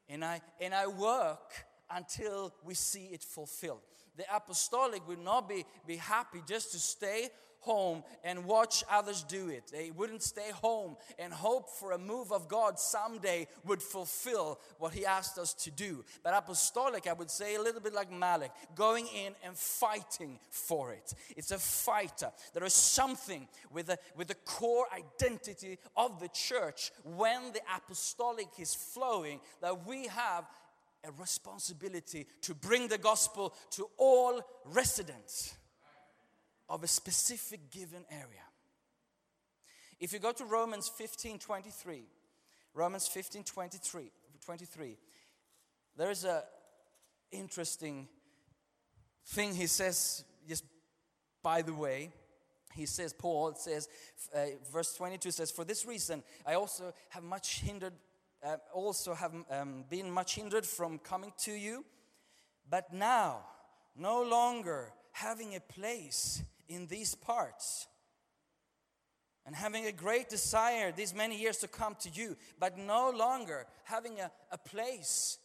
and 0.08 0.24
I, 0.24 0.40
and 0.60 0.74
I 0.74 0.86
work 0.86 1.52
until 1.90 2.54
we 2.64 2.74
see 2.74 3.06
it 3.06 3.22
fulfilled. 3.22 3.80
The 4.16 4.24
apostolic 4.34 5.06
would 5.08 5.18
not 5.18 5.48
be, 5.48 5.64
be 5.86 5.96
happy 5.96 6.42
just 6.46 6.72
to 6.72 6.78
stay 6.78 7.28
home 7.66 8.04
and 8.24 8.44
watch 8.44 8.84
others 8.90 9.22
do 9.24 9.48
it. 9.48 9.64
They 9.72 9.90
wouldn't 9.90 10.22
stay 10.22 10.50
home 10.52 10.96
and 11.18 11.32
hope 11.32 11.68
for 11.68 11.92
a 11.92 11.98
move 11.98 12.32
of 12.32 12.48
God 12.48 12.78
someday 12.78 13.48
would 13.64 13.82
fulfill 13.82 14.60
what 14.78 14.94
He 14.94 15.04
asked 15.04 15.36
us 15.36 15.52
to 15.54 15.70
do. 15.70 16.04
But 16.22 16.32
apostolic, 16.34 17.06
I 17.06 17.12
would 17.12 17.30
say, 17.30 17.56
a 17.56 17.62
little 17.62 17.80
bit 17.80 17.92
like 17.92 18.10
Malik, 18.10 18.52
going 18.74 19.06
in 19.08 19.34
and 19.44 19.56
fighting 19.56 20.38
for 20.48 20.92
it. 20.92 21.12
It's 21.36 21.50
a 21.50 21.58
fighter. 21.58 22.30
There 22.54 22.64
is 22.64 22.72
something 22.72 23.48
with 23.72 23.86
the, 23.86 23.98
with 24.16 24.28
the 24.28 24.34
core 24.34 24.86
identity 24.94 25.78
of 25.96 26.20
the 26.20 26.28
church 26.28 26.92
when 27.04 27.52
the 27.52 27.60
apostolic 27.76 28.48
is 28.58 28.74
flowing 28.74 29.40
that 29.60 29.86
we 29.86 30.06
have 30.06 30.44
a 31.04 31.10
responsibility 31.20 32.26
to 32.42 32.54
bring 32.54 32.88
the 32.88 32.98
gospel 32.98 33.54
to 33.70 33.88
all 33.96 34.40
residents 34.64 35.54
of 36.68 36.82
a 36.82 36.86
specific 36.86 37.70
given 37.70 38.04
area. 38.10 38.44
If 39.98 40.12
you 40.12 40.18
go 40.18 40.32
to 40.32 40.44
Romans 40.44 40.88
15 40.88 41.38
23, 41.38 42.02
Romans 42.74 43.08
15 43.08 43.44
23, 43.44 44.10
23 44.44 44.96
there 45.96 46.10
is 46.10 46.24
a 46.24 46.44
interesting 47.32 48.06
thing 49.24 49.54
he 49.54 49.66
says, 49.66 50.24
just 50.48 50.64
by 51.42 51.62
the 51.62 51.74
way. 51.74 52.10
He 52.74 52.84
says, 52.84 53.14
Paul 53.14 53.54
says, 53.54 53.88
uh, 54.34 54.44
verse 54.70 54.92
22 54.94 55.30
says, 55.30 55.50
For 55.50 55.64
this 55.64 55.86
reason, 55.86 56.22
I 56.46 56.54
also 56.54 56.92
have 57.08 57.22
much 57.22 57.60
hindered, 57.60 57.94
uh, 58.44 58.56
also 58.74 59.14
have 59.14 59.32
um, 59.50 59.84
been 59.88 60.10
much 60.10 60.34
hindered 60.34 60.66
from 60.66 60.98
coming 60.98 61.32
to 61.44 61.52
you. 61.52 61.84
But 62.68 62.92
now, 62.92 63.38
no 63.96 64.22
longer 64.22 64.92
having 65.12 65.56
a 65.56 65.60
place 65.60 66.42
in 66.68 66.86
these 66.86 67.14
parts, 67.14 67.86
and 69.44 69.54
having 69.54 69.86
a 69.86 69.92
great 69.92 70.28
desire 70.28 70.90
these 70.92 71.14
many 71.14 71.38
years 71.38 71.58
to 71.58 71.68
come 71.68 71.94
to 72.00 72.10
you, 72.10 72.36
but 72.58 72.76
no 72.76 73.10
longer 73.10 73.66
having 73.84 74.20
a, 74.20 74.30
a 74.50 74.58
place 74.58 75.38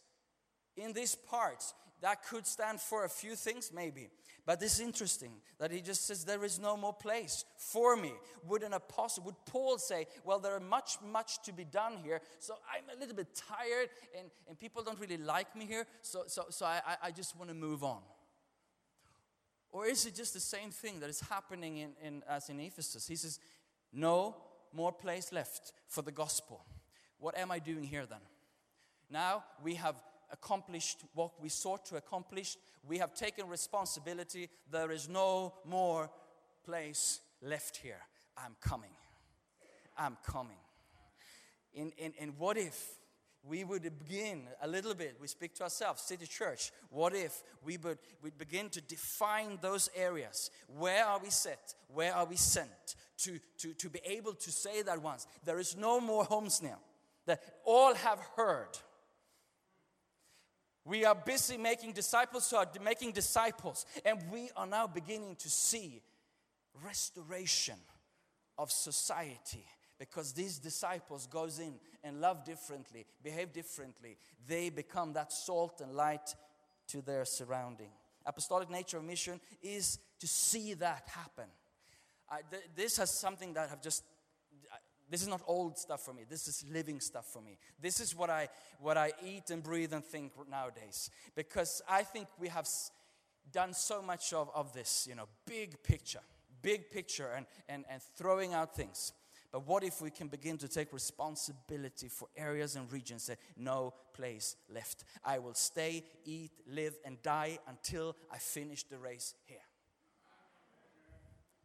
in 0.76 0.92
these 0.92 1.14
parts. 1.14 1.74
That 2.00 2.24
could 2.24 2.48
stand 2.48 2.80
for 2.80 3.04
a 3.04 3.08
few 3.08 3.36
things, 3.36 3.70
maybe. 3.72 4.08
But 4.44 4.58
this 4.58 4.74
is 4.74 4.80
interesting 4.80 5.34
that 5.60 5.70
he 5.70 5.80
just 5.80 6.04
says, 6.04 6.24
There 6.24 6.42
is 6.44 6.58
no 6.58 6.76
more 6.76 6.92
place 6.92 7.44
for 7.56 7.94
me. 7.96 8.12
Would 8.48 8.64
an 8.64 8.72
apostle, 8.72 9.22
would 9.22 9.36
Paul 9.46 9.78
say, 9.78 10.08
Well, 10.24 10.40
there 10.40 10.56
are 10.56 10.60
much, 10.60 10.96
much 11.00 11.40
to 11.44 11.52
be 11.52 11.64
done 11.64 11.98
here, 12.02 12.20
so 12.40 12.54
I'm 12.68 12.96
a 12.96 12.98
little 12.98 13.14
bit 13.14 13.28
tired 13.36 13.88
and, 14.18 14.28
and 14.48 14.58
people 14.58 14.82
don't 14.82 14.98
really 14.98 15.16
like 15.16 15.54
me 15.54 15.64
here, 15.64 15.86
so, 16.02 16.24
so, 16.26 16.46
so 16.50 16.66
I, 16.66 16.80
I- 16.84 16.96
I 17.06 17.10
just 17.12 17.36
want 17.36 17.50
to 17.50 17.54
move 17.54 17.84
on? 17.84 18.00
Or 19.72 19.86
is 19.86 20.04
it 20.04 20.14
just 20.14 20.34
the 20.34 20.40
same 20.40 20.70
thing 20.70 21.00
that 21.00 21.08
is 21.08 21.20
happening 21.20 21.78
in, 21.78 21.90
in, 22.04 22.22
as 22.28 22.50
in 22.50 22.60
Ephesus? 22.60 23.08
He 23.08 23.16
says, 23.16 23.40
No 23.92 24.36
more 24.72 24.92
place 24.92 25.32
left 25.32 25.72
for 25.88 26.02
the 26.02 26.12
gospel. 26.12 26.64
What 27.18 27.36
am 27.38 27.50
I 27.50 27.58
doing 27.58 27.82
here 27.82 28.04
then? 28.04 28.20
Now 29.10 29.44
we 29.62 29.74
have 29.76 29.96
accomplished 30.30 31.00
what 31.14 31.32
we 31.40 31.48
sought 31.48 31.86
to 31.86 31.96
accomplish. 31.96 32.56
We 32.86 32.98
have 32.98 33.14
taken 33.14 33.48
responsibility. 33.48 34.48
There 34.70 34.90
is 34.90 35.08
no 35.08 35.54
more 35.64 36.10
place 36.64 37.20
left 37.40 37.76
here. 37.78 38.00
I'm 38.36 38.56
coming. 38.60 38.90
I'm 39.96 40.16
coming. 40.24 40.56
And, 41.76 41.92
in, 41.96 42.12
and 42.20 42.38
what 42.38 42.56
if 42.56 42.98
we 43.44 43.64
would 43.64 43.82
begin 43.98 44.42
a 44.62 44.68
little 44.68 44.94
bit, 44.94 45.16
we 45.20 45.26
speak 45.26 45.54
to 45.54 45.64
ourselves, 45.64 46.02
City 46.02 46.26
Church, 46.26 46.70
what 46.90 47.14
if 47.14 47.42
we 47.64 47.76
would 47.76 47.98
we 48.22 48.30
begin 48.30 48.68
to 48.70 48.80
define 48.80 49.58
those 49.60 49.90
areas? 49.96 50.50
Where 50.68 51.04
are 51.04 51.18
we 51.18 51.30
set? 51.30 51.74
Where 51.88 52.14
are 52.14 52.24
we 52.24 52.36
sent? 52.36 52.96
To, 53.18 53.38
to, 53.58 53.72
to 53.74 53.88
be 53.88 54.00
able 54.04 54.34
to 54.34 54.50
say 54.50 54.82
that 54.82 55.00
once. 55.00 55.26
There 55.44 55.58
is 55.58 55.76
no 55.76 56.00
more 56.00 56.24
homes 56.24 56.60
now. 56.60 56.78
That 57.26 57.40
all 57.64 57.94
have 57.94 58.18
heard. 58.36 58.78
We 60.84 61.04
are 61.04 61.14
busy 61.14 61.56
making 61.56 61.92
disciples 61.92 62.50
who 62.50 62.56
are 62.56 62.66
making 62.82 63.12
disciples, 63.12 63.86
and 64.04 64.18
we 64.32 64.50
are 64.56 64.66
now 64.66 64.88
beginning 64.88 65.36
to 65.36 65.48
see 65.48 66.02
restoration 66.84 67.76
of 68.58 68.72
society 68.72 69.64
because 69.98 70.32
these 70.32 70.58
disciples 70.58 71.26
goes 71.26 71.58
in 71.58 71.74
and 72.02 72.20
love 72.20 72.44
differently 72.44 73.06
behave 73.22 73.52
differently. 73.52 74.16
They 74.46 74.70
become 74.70 75.12
that 75.14 75.32
salt 75.32 75.80
and 75.80 75.92
light 75.94 76.34
to 76.88 77.02
their 77.02 77.24
surrounding. 77.24 77.90
Apostolic 78.26 78.70
nature 78.70 78.98
of 78.98 79.04
mission 79.04 79.40
is 79.62 79.98
to 80.20 80.26
see 80.26 80.74
that 80.74 81.08
happen. 81.08 81.46
I, 82.30 82.40
th- 82.50 82.62
this 82.74 82.96
has 82.96 83.10
something 83.10 83.52
that 83.54 83.70
have 83.70 83.82
just 83.82 84.04
I- 84.72 84.76
this 85.10 85.22
is 85.22 85.28
not 85.28 85.42
old 85.46 85.78
stuff 85.78 86.02
for 86.04 86.14
me. 86.14 86.22
This 86.28 86.48
is 86.48 86.64
living 86.72 87.00
stuff 87.00 87.26
for 87.32 87.42
me. 87.42 87.58
This 87.80 88.00
is 88.00 88.14
what 88.16 88.30
i 88.30 88.48
what 88.80 88.96
i 88.96 89.12
eat 89.24 89.50
and 89.50 89.62
breathe 89.62 89.92
and 89.92 90.04
think 90.04 90.32
nowadays. 90.50 91.10
Because 91.34 91.82
i 91.88 92.02
think 92.02 92.28
we 92.38 92.48
have 92.48 92.66
done 93.52 93.74
so 93.74 94.00
much 94.02 94.32
of, 94.32 94.50
of 94.54 94.72
this 94.72 95.06
you 95.08 95.14
know 95.14 95.26
big 95.46 95.82
picture 95.82 96.20
big 96.62 96.90
picture 96.90 97.28
and, 97.36 97.46
and, 97.68 97.84
and 97.90 98.00
throwing 98.16 98.54
out 98.54 98.74
things 98.74 99.12
but 99.52 99.66
what 99.66 99.84
if 99.84 100.00
we 100.00 100.10
can 100.10 100.28
begin 100.28 100.56
to 100.58 100.68
take 100.68 100.94
responsibility 100.94 102.08
for 102.08 102.26
areas 102.34 102.74
and 102.74 102.90
regions 102.90 103.26
that 103.26 103.38
no 103.56 103.92
place 104.14 104.56
left? 104.72 105.04
I 105.22 105.38
will 105.38 105.52
stay 105.52 106.04
eat 106.24 106.52
live 106.66 106.96
and 107.04 107.22
die 107.22 107.58
until 107.68 108.16
i 108.32 108.38
finish 108.38 108.82
the 108.84 108.98
race 108.98 109.34
here. 109.44 109.58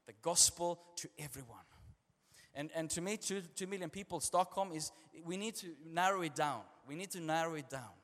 The 0.05 0.13
gospel 0.21 0.81
to 0.97 1.09
everyone. 1.17 1.59
And, 2.53 2.71
and 2.75 2.89
to 2.91 3.01
me, 3.01 3.15
two, 3.15 3.41
two 3.55 3.67
million 3.67 3.89
people, 3.89 4.19
Stockholm 4.19 4.71
is, 4.73 4.91
we 5.23 5.37
need 5.37 5.55
to 5.55 5.67
narrow 5.85 6.21
it 6.23 6.35
down. 6.35 6.61
We 6.87 6.95
need 6.95 7.11
to 7.11 7.21
narrow 7.21 7.55
it 7.55 7.69
down 7.69 7.96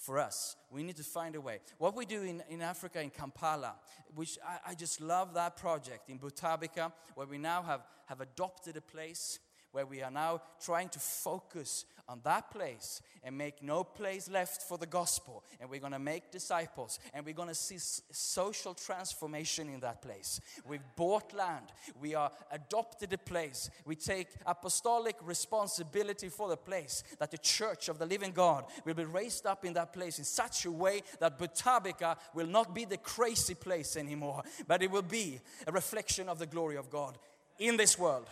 for 0.00 0.18
us. 0.18 0.56
We 0.70 0.82
need 0.82 0.96
to 0.96 1.04
find 1.04 1.36
a 1.36 1.40
way. 1.40 1.60
What 1.78 1.94
we 1.94 2.06
do 2.06 2.22
in, 2.22 2.42
in 2.48 2.62
Africa, 2.62 3.02
in 3.02 3.10
Kampala, 3.10 3.74
which 4.14 4.38
I, 4.46 4.70
I 4.70 4.74
just 4.74 5.00
love 5.00 5.34
that 5.34 5.56
project, 5.56 6.08
in 6.08 6.18
Butabika, 6.18 6.90
where 7.14 7.26
we 7.26 7.38
now 7.38 7.62
have, 7.62 7.82
have 8.06 8.20
adopted 8.20 8.76
a 8.76 8.80
place 8.80 9.38
where 9.72 9.86
we 9.86 10.02
are 10.02 10.10
now 10.10 10.42
trying 10.60 10.88
to 10.90 10.98
focus 10.98 11.84
on 12.10 12.20
that 12.24 12.50
place 12.50 13.00
and 13.22 13.38
make 13.38 13.62
no 13.62 13.84
place 13.84 14.28
left 14.28 14.62
for 14.62 14.76
the 14.76 14.86
gospel. 14.86 15.44
And 15.60 15.70
we're 15.70 15.78
going 15.80 15.92
to 15.92 16.00
make 16.00 16.32
disciples 16.32 16.98
and 17.14 17.24
we're 17.24 17.34
going 17.34 17.48
to 17.48 17.54
see 17.54 17.78
social 18.10 18.74
transformation 18.74 19.68
in 19.68 19.78
that 19.80 20.02
place. 20.02 20.40
We've 20.66 20.82
bought 20.96 21.32
land, 21.32 21.66
we 22.00 22.16
are 22.16 22.32
adopted 22.50 23.12
a 23.12 23.18
place, 23.18 23.70
we 23.84 23.94
take 23.94 24.26
apostolic 24.44 25.16
responsibility 25.22 26.28
for 26.28 26.48
the 26.48 26.56
place 26.56 27.04
that 27.20 27.30
the 27.30 27.38
church 27.38 27.88
of 27.88 28.00
the 28.00 28.06
living 28.06 28.32
God 28.32 28.64
will 28.84 28.94
be 28.94 29.04
raised 29.04 29.46
up 29.46 29.64
in 29.64 29.74
that 29.74 29.92
place 29.92 30.18
in 30.18 30.24
such 30.24 30.64
a 30.64 30.72
way 30.72 31.02
that 31.20 31.38
Butabika 31.38 32.16
will 32.34 32.48
not 32.48 32.74
be 32.74 32.84
the 32.84 32.96
crazy 32.96 33.54
place 33.54 33.96
anymore, 33.96 34.42
but 34.66 34.82
it 34.82 34.90
will 34.90 35.02
be 35.02 35.38
a 35.66 35.72
reflection 35.72 36.28
of 36.28 36.40
the 36.40 36.46
glory 36.46 36.76
of 36.76 36.90
God 36.90 37.16
in 37.60 37.76
this 37.76 37.96
world 37.96 38.26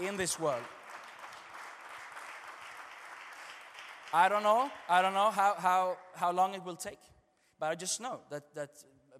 in 0.00 0.16
this 0.16 0.38
world. 0.38 0.62
I 4.12 4.28
don't 4.28 4.42
know. 4.42 4.70
I 4.88 5.02
don't 5.02 5.14
know 5.14 5.30
how, 5.30 5.54
how, 5.56 5.96
how 6.14 6.32
long 6.32 6.54
it 6.54 6.64
will 6.64 6.76
take. 6.76 6.98
But 7.58 7.70
I 7.70 7.74
just 7.74 8.00
know 8.00 8.20
that, 8.30 8.54
that 8.54 8.70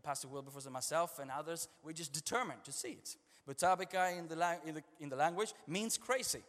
Pastor 0.03 0.29
Wilberforce 0.29 0.65
and 0.65 0.73
myself 0.73 1.19
and 1.21 1.31
others, 1.31 1.69
we're 1.85 1.93
just 1.93 2.13
determined 2.13 2.65
to 2.65 2.73
see 2.73 2.91
it. 2.91 3.17
Butabika 3.49 4.19
in 4.19 4.27
the, 4.29 4.59
in, 4.67 4.75
the, 4.75 4.83
in 4.99 5.09
the 5.09 5.17
language 5.17 5.53
means 5.67 5.97
crazy. 5.97 6.41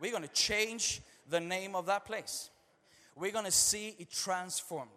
We're 0.00 0.12
going 0.12 0.22
to 0.22 0.28
change 0.28 1.02
the 1.28 1.40
name 1.40 1.76
of 1.76 1.86
that 1.86 2.04
place. 2.04 2.50
We're 3.16 3.32
going 3.32 3.44
to 3.44 3.50
see 3.50 3.96
it 3.98 4.10
transformed. 4.10 4.90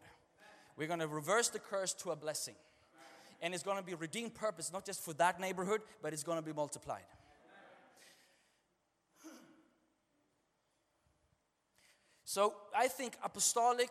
We're 0.77 0.87
going 0.87 0.99
to 0.99 1.07
reverse 1.07 1.49
the 1.49 1.59
curse 1.59 1.93
to 1.95 2.11
a 2.11 2.15
blessing. 2.15 2.55
And 3.41 3.53
it's 3.53 3.63
going 3.63 3.77
to 3.77 3.83
be 3.83 3.95
redeemed 3.95 4.33
purpose, 4.33 4.71
not 4.71 4.85
just 4.85 5.03
for 5.03 5.13
that 5.15 5.39
neighborhood, 5.39 5.81
but 6.01 6.13
it's 6.13 6.23
going 6.23 6.37
to 6.37 6.45
be 6.45 6.53
multiplied. 6.53 7.03
So 12.33 12.55
I 12.75 12.87
think 12.87 13.15
apostolic 13.23 13.89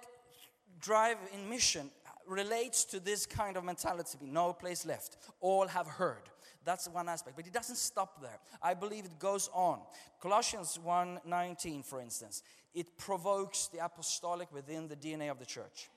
drive 0.81 1.17
in 1.33 1.49
mission 1.49 1.89
relates 2.27 2.85
to 2.87 2.99
this 2.99 3.25
kind 3.25 3.57
of 3.57 3.63
mentality. 3.63 4.19
No 4.21 4.53
place 4.53 4.85
left. 4.85 5.17
All 5.39 5.69
have 5.69 5.87
heard. 5.87 6.25
That's 6.65 6.89
one 6.89 7.09
aspect. 7.09 7.37
But 7.37 7.47
it 7.47 7.53
doesn't 7.53 7.77
stop 7.77 8.21
there. 8.21 8.41
I 8.61 8.75
believe 8.75 9.05
it 9.05 9.17
goes 9.21 9.49
on. 9.53 9.79
Colossians 10.21 10.77
1.19 10.85 11.85
for 11.85 12.01
instance 12.01 12.43
it 12.75 12.99
provokes 12.99 13.69
the 13.69 13.79
apostolic 13.79 14.53
within 14.53 14.89
the 14.89 14.97
dna 14.97 15.31
of 15.31 15.39
the 15.39 15.47
church. 15.47 15.89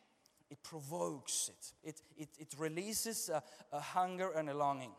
It 0.52 0.62
provokes 0.62 1.50
it. 1.50 1.90
It, 1.90 2.02
it, 2.16 2.30
it 2.38 2.56
releases 2.60 3.28
a, 3.30 3.42
a 3.72 3.80
hunger 3.80 4.30
and 4.38 4.52
a 4.52 4.54
longing. 4.54 4.92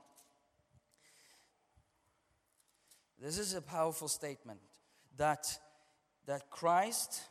This 3.22 3.38
is 3.38 3.54
a 3.54 3.62
powerful 3.62 4.08
statement 4.08 4.58
that 5.16 5.46
that 6.26 6.50
Christ, 6.50 7.22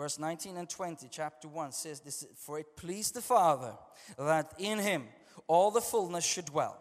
verse 0.00 0.18
19 0.18 0.56
and 0.56 0.66
20, 0.66 1.08
chapter 1.10 1.46
1 1.46 1.72
says 1.72 2.00
this 2.00 2.26
For 2.34 2.58
it 2.58 2.74
pleased 2.74 3.12
the 3.12 3.20
Father 3.20 3.74
that 4.18 4.54
in 4.58 4.78
him 4.78 5.04
all 5.46 5.70
the 5.70 5.82
fullness 5.82 6.24
should 6.24 6.46
dwell. 6.46 6.80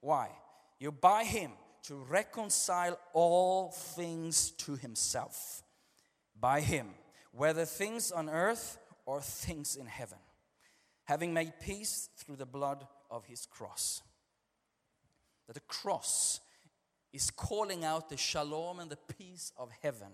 Why? 0.00 0.28
You 0.78 0.92
by 0.92 1.24
him 1.24 1.52
to 1.84 1.94
reconcile 1.94 2.98
all 3.14 3.70
things 3.70 4.50
to 4.58 4.76
himself. 4.76 5.62
By 6.38 6.60
him, 6.60 6.88
whether 7.32 7.64
things 7.64 8.12
on 8.12 8.28
earth 8.28 8.76
or 9.06 9.22
things 9.22 9.74
in 9.74 9.86
heaven, 9.86 10.18
having 11.04 11.32
made 11.32 11.54
peace 11.60 12.10
through 12.18 12.36
the 12.36 12.44
blood 12.44 12.86
of 13.10 13.24
his 13.24 13.46
cross. 13.46 14.02
That 15.46 15.54
the 15.54 15.60
cross 15.60 16.40
is 17.10 17.30
calling 17.30 17.86
out 17.86 18.10
the 18.10 18.18
shalom 18.18 18.80
and 18.80 18.90
the 18.90 19.14
peace 19.16 19.50
of 19.56 19.70
heaven 19.80 20.08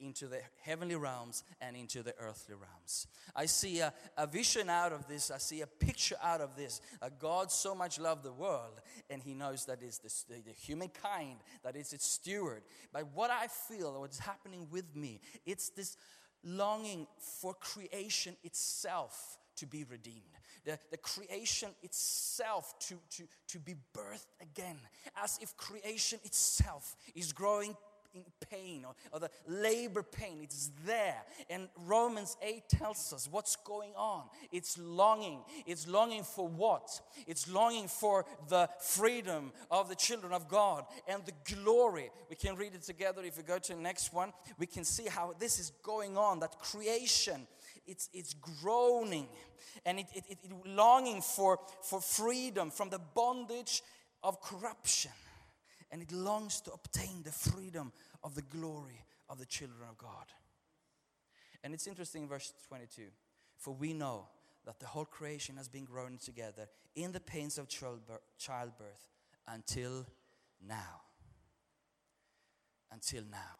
into 0.00 0.26
the 0.26 0.40
heavenly 0.62 0.96
realms 0.96 1.44
and 1.60 1.76
into 1.76 2.02
the 2.02 2.14
earthly 2.18 2.54
realms. 2.54 3.06
I 3.34 3.46
see 3.46 3.80
a, 3.80 3.92
a 4.16 4.26
vision 4.26 4.70
out 4.70 4.92
of 4.92 5.06
this. 5.06 5.30
I 5.30 5.38
see 5.38 5.60
a 5.60 5.66
picture 5.66 6.16
out 6.22 6.40
of 6.40 6.56
this. 6.56 6.80
A 7.02 7.10
God 7.10 7.50
so 7.50 7.74
much 7.74 7.98
loved 7.98 8.22
the 8.22 8.32
world, 8.32 8.80
and 9.10 9.22
He 9.22 9.34
knows 9.34 9.64
that 9.66 9.82
it's 9.82 9.98
the, 9.98 10.34
the, 10.34 10.42
the 10.42 10.52
humankind 10.52 11.38
that 11.64 11.76
is 11.76 11.92
its 11.92 12.06
steward. 12.06 12.62
But 12.92 13.06
what 13.14 13.30
I 13.30 13.46
feel, 13.46 14.00
what's 14.00 14.18
happening 14.18 14.68
with 14.70 14.94
me, 14.94 15.20
it's 15.44 15.70
this 15.70 15.96
longing 16.44 17.06
for 17.18 17.54
creation 17.54 18.36
itself 18.44 19.38
to 19.56 19.66
be 19.66 19.84
redeemed. 19.84 20.22
The, 20.64 20.78
the 20.90 20.96
creation 20.96 21.70
itself 21.82 22.74
to, 22.80 22.96
to, 23.16 23.22
to 23.48 23.58
be 23.58 23.74
birthed 23.94 24.26
again, 24.40 24.78
as 25.22 25.38
if 25.40 25.56
creation 25.56 26.18
itself 26.24 26.96
is 27.14 27.32
growing 27.32 27.76
in 28.16 28.24
pain 28.50 28.84
or, 28.84 28.94
or 29.12 29.20
the 29.20 29.30
labor 29.46 30.02
pain. 30.02 30.38
It's 30.42 30.70
there. 30.84 31.22
And 31.50 31.68
Romans 31.84 32.36
8 32.42 32.68
tells 32.68 33.12
us 33.12 33.28
what's 33.30 33.56
going 33.56 33.92
on. 33.96 34.24
It's 34.50 34.78
longing. 34.78 35.40
It's 35.66 35.86
longing 35.86 36.24
for 36.24 36.48
what? 36.48 37.00
It's 37.26 37.48
longing 37.48 37.88
for 37.88 38.24
the 38.48 38.68
freedom 38.80 39.52
of 39.70 39.88
the 39.88 39.94
children 39.94 40.32
of 40.32 40.48
God 40.48 40.84
and 41.06 41.22
the 41.24 41.54
glory. 41.54 42.10
We 42.30 42.36
can 42.36 42.56
read 42.56 42.74
it 42.74 42.82
together. 42.82 43.22
If 43.24 43.36
we 43.36 43.42
go 43.42 43.58
to 43.58 43.74
the 43.74 43.80
next 43.80 44.12
one, 44.12 44.32
we 44.58 44.66
can 44.66 44.84
see 44.84 45.06
how 45.08 45.34
this 45.38 45.58
is 45.58 45.72
going 45.82 46.16
on. 46.16 46.40
That 46.40 46.58
creation, 46.58 47.46
it's, 47.86 48.08
it's 48.12 48.34
groaning 48.34 49.28
and 49.84 49.98
it, 49.98 50.06
it, 50.14 50.24
it 50.30 50.38
longing 50.66 51.20
for, 51.20 51.58
for 51.82 52.00
freedom 52.00 52.70
from 52.70 52.90
the 52.90 53.00
bondage 53.14 53.82
of 54.22 54.40
corruption 54.40 55.12
and 55.90 56.02
it 56.02 56.12
longs 56.12 56.60
to 56.62 56.72
obtain 56.72 57.22
the 57.22 57.32
freedom 57.32 57.92
of 58.22 58.34
the 58.34 58.42
glory 58.42 59.04
of 59.28 59.38
the 59.38 59.46
children 59.46 59.88
of 59.88 59.98
God. 59.98 60.26
And 61.62 61.74
it's 61.74 61.86
interesting, 61.86 62.28
verse 62.28 62.52
22 62.68 63.02
For 63.58 63.74
we 63.74 63.92
know 63.92 64.28
that 64.64 64.80
the 64.80 64.86
whole 64.86 65.04
creation 65.04 65.56
has 65.56 65.68
been 65.68 65.84
groaning 65.84 66.18
together 66.18 66.68
in 66.94 67.12
the 67.12 67.20
pains 67.20 67.58
of 67.58 67.68
childbirth, 67.68 69.08
until 69.46 70.06
now. 70.66 71.02
Until 72.90 73.22
now. 73.30 73.56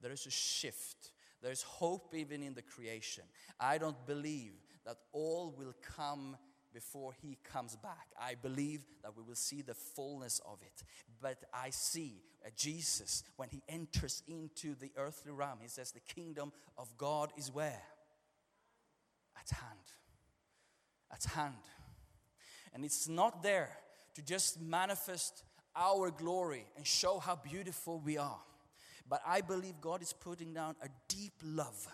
There 0.00 0.12
is 0.12 0.26
a 0.26 0.30
shift. 0.30 1.10
There's 1.42 1.62
hope 1.62 2.14
even 2.14 2.42
in 2.42 2.54
the 2.54 2.62
creation. 2.62 3.24
I 3.58 3.78
don't 3.78 4.06
believe 4.06 4.52
that 4.84 4.96
all 5.12 5.54
will 5.56 5.74
come 5.96 6.36
before 6.72 7.12
he 7.22 7.38
comes 7.44 7.76
back. 7.76 8.08
I 8.20 8.34
believe 8.34 8.84
that 9.02 9.16
we 9.16 9.22
will 9.22 9.34
see 9.34 9.62
the 9.62 9.74
fullness 9.74 10.40
of 10.46 10.60
it. 10.62 10.82
But 11.20 11.44
I 11.52 11.70
see 11.70 12.22
uh, 12.44 12.50
Jesus 12.56 13.24
when 13.36 13.48
he 13.48 13.62
enters 13.68 14.22
into 14.26 14.74
the 14.74 14.90
earthly 14.96 15.32
realm. 15.32 15.58
He 15.60 15.68
says, 15.68 15.92
The 15.92 16.00
kingdom 16.00 16.52
of 16.76 16.88
God 16.96 17.30
is 17.36 17.52
where? 17.52 17.82
At 19.40 19.50
hand. 19.50 19.78
At 21.12 21.24
hand. 21.24 21.54
And 22.74 22.84
it's 22.84 23.08
not 23.08 23.42
there 23.42 23.70
to 24.14 24.22
just 24.22 24.60
manifest 24.60 25.42
our 25.74 26.10
glory 26.10 26.66
and 26.76 26.86
show 26.86 27.18
how 27.18 27.36
beautiful 27.36 28.00
we 28.04 28.18
are. 28.18 28.40
But 29.08 29.22
I 29.26 29.40
believe 29.40 29.80
God 29.80 30.02
is 30.02 30.12
putting 30.12 30.52
down 30.52 30.76
a 30.82 30.88
deep 31.08 31.32
love 31.42 31.88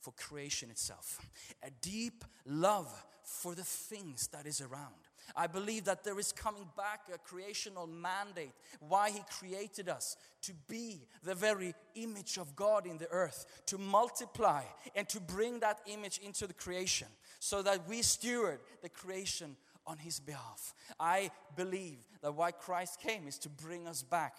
for 0.00 0.12
creation 0.12 0.70
itself, 0.70 1.20
a 1.62 1.70
deep 1.80 2.24
love 2.44 2.88
for 3.28 3.54
the 3.54 3.62
things 3.62 4.28
that 4.28 4.46
is 4.46 4.60
around. 4.60 4.94
I 5.36 5.46
believe 5.46 5.84
that 5.84 6.02
there 6.02 6.18
is 6.18 6.32
coming 6.32 6.66
back 6.76 7.02
a 7.12 7.18
creational 7.18 7.86
mandate 7.86 8.52
why 8.80 9.10
He 9.10 9.20
created 9.38 9.88
us 9.88 10.16
to 10.42 10.52
be 10.66 11.02
the 11.22 11.34
very 11.34 11.74
image 11.94 12.38
of 12.38 12.56
God 12.56 12.86
in 12.86 12.96
the 12.96 13.08
earth, 13.10 13.44
to 13.66 13.76
multiply 13.76 14.62
and 14.96 15.06
to 15.10 15.20
bring 15.20 15.60
that 15.60 15.80
image 15.86 16.18
into 16.18 16.46
the 16.46 16.54
creation 16.54 17.08
so 17.38 17.60
that 17.62 17.86
we 17.86 18.00
steward 18.00 18.60
the 18.82 18.88
creation 18.88 19.56
on 19.86 19.98
His 19.98 20.18
behalf. 20.18 20.72
I 20.98 21.30
believe 21.54 21.98
that 22.22 22.32
why 22.32 22.52
Christ 22.52 22.98
came 23.00 23.28
is 23.28 23.38
to 23.40 23.50
bring 23.50 23.86
us 23.86 24.02
back 24.02 24.36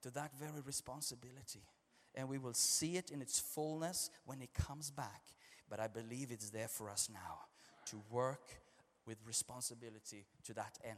to 0.00 0.10
that 0.12 0.32
very 0.40 0.62
responsibility. 0.64 1.60
And 2.14 2.28
we 2.28 2.38
will 2.38 2.54
see 2.54 2.96
it 2.96 3.10
in 3.10 3.20
its 3.20 3.38
fullness 3.38 4.08
when 4.24 4.40
He 4.40 4.48
comes 4.54 4.90
back. 4.90 5.22
But 5.68 5.80
I 5.80 5.88
believe 5.88 6.30
it's 6.30 6.50
there 6.50 6.68
for 6.68 6.88
us 6.88 7.10
now 7.12 7.51
to 7.86 8.02
work 8.10 8.42
with 9.06 9.18
responsibility 9.26 10.24
to 10.44 10.54
that 10.54 10.78
end. 10.84 10.96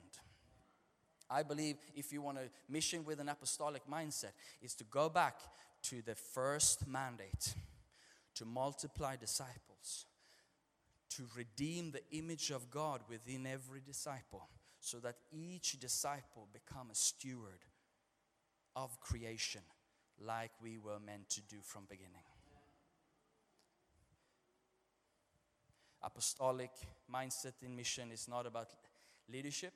I 1.30 1.42
believe 1.42 1.76
if 1.96 2.12
you 2.12 2.22
want 2.22 2.38
a 2.38 2.50
mission 2.70 3.04
with 3.04 3.18
an 3.20 3.28
apostolic 3.28 3.82
mindset, 3.90 4.32
is 4.60 4.74
to 4.74 4.84
go 4.84 5.08
back 5.08 5.38
to 5.84 6.02
the 6.02 6.14
first 6.14 6.86
mandate 6.86 7.54
to 8.34 8.44
multiply 8.44 9.16
disciples, 9.16 10.06
to 11.10 11.22
redeem 11.36 11.92
the 11.92 12.02
image 12.16 12.50
of 12.50 12.70
God 12.70 13.00
within 13.08 13.46
every 13.46 13.80
disciple, 13.80 14.48
so 14.80 14.98
that 14.98 15.16
each 15.32 15.78
disciple 15.80 16.48
become 16.52 16.90
a 16.90 16.94
steward 16.94 17.64
of 18.76 19.00
creation 19.00 19.62
like 20.20 20.50
we 20.62 20.78
were 20.78 20.98
meant 21.04 21.28
to 21.30 21.40
do 21.42 21.56
from 21.62 21.84
beginning. 21.88 22.33
Apostolic 26.04 26.70
mindset 27.12 27.54
in 27.62 27.74
mission 27.74 28.10
is 28.12 28.28
not 28.28 28.46
about 28.46 28.68
leadership 29.30 29.72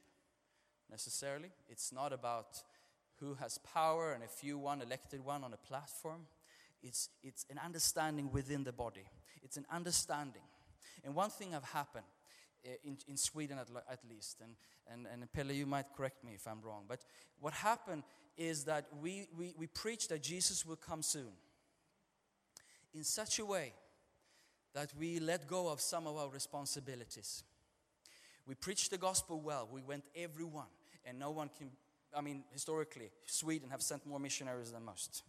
necessarily. 0.90 1.50
It's 1.68 1.92
not 1.92 2.12
about 2.12 2.62
who 3.20 3.34
has 3.34 3.58
power 3.58 4.12
and 4.12 4.22
a 4.22 4.28
few 4.28 4.58
one 4.58 4.80
elected 4.82 5.24
one 5.24 5.44
on 5.44 5.52
a 5.52 5.56
platform. 5.56 6.26
It's, 6.82 7.08
it's 7.22 7.44
an 7.50 7.58
understanding 7.64 8.30
within 8.32 8.64
the 8.64 8.72
body. 8.72 9.06
It's 9.42 9.56
an 9.56 9.66
understanding. 9.72 10.42
And 11.04 11.14
one 11.14 11.30
thing 11.30 11.52
have 11.52 11.64
happened 11.64 12.04
eh, 12.64 12.76
in, 12.84 12.98
in 13.08 13.16
Sweden 13.16 13.58
at, 13.58 13.68
at 13.90 14.00
least, 14.08 14.40
and, 14.40 14.54
and, 14.90 15.06
and 15.12 15.32
Pelle, 15.32 15.52
you 15.52 15.66
might 15.66 15.86
correct 15.96 16.24
me 16.24 16.32
if 16.34 16.46
I'm 16.46 16.60
wrong, 16.60 16.84
but 16.88 17.00
what 17.40 17.52
happened 17.52 18.04
is 18.36 18.64
that 18.64 18.86
we, 19.00 19.26
we, 19.36 19.54
we 19.58 19.66
preach 19.66 20.08
that 20.08 20.22
Jesus 20.22 20.64
will 20.64 20.76
come 20.76 21.02
soon 21.02 21.32
in 22.94 23.04
such 23.04 23.38
a 23.38 23.44
way 23.44 23.72
that 24.78 24.94
we 24.96 25.18
let 25.18 25.48
go 25.48 25.66
of 25.66 25.80
some 25.80 26.06
of 26.06 26.16
our 26.16 26.28
responsibilities. 26.28 27.42
We 28.46 28.54
preached 28.54 28.92
the 28.92 28.96
gospel 28.98 29.40
well. 29.40 29.68
We 29.72 29.82
went 29.82 30.04
everyone, 30.14 30.70
and 31.04 31.18
no 31.18 31.32
one 31.32 31.50
can. 31.58 31.70
I 32.16 32.20
mean, 32.20 32.44
historically, 32.52 33.10
Sweden 33.26 33.70
have 33.70 33.82
sent 33.82 34.06
more 34.06 34.20
missionaries 34.20 34.70
than 34.70 34.84
most. 34.84 35.24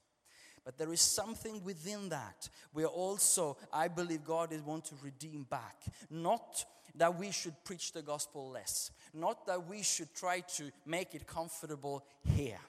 But 0.64 0.78
there 0.78 0.94
is 0.94 1.02
something 1.02 1.64
within 1.64 2.10
that 2.10 2.48
where 2.74 2.86
also 2.86 3.58
I 3.74 3.88
believe 3.88 4.24
God 4.24 4.54
is 4.54 4.62
want 4.62 4.86
to 4.86 4.96
redeem 5.02 5.48
back. 5.50 5.78
Not 6.12 6.64
that 6.94 7.18
we 7.18 7.32
should 7.32 7.56
preach 7.64 7.92
the 7.92 8.04
gospel 8.04 8.52
less, 8.52 8.92
not 9.16 9.48
that 9.48 9.68
we 9.68 9.82
should 9.82 10.14
try 10.14 10.42
to 10.58 10.70
make 10.86 11.16
it 11.16 11.26
comfortable 11.26 12.06
here, 12.36 12.60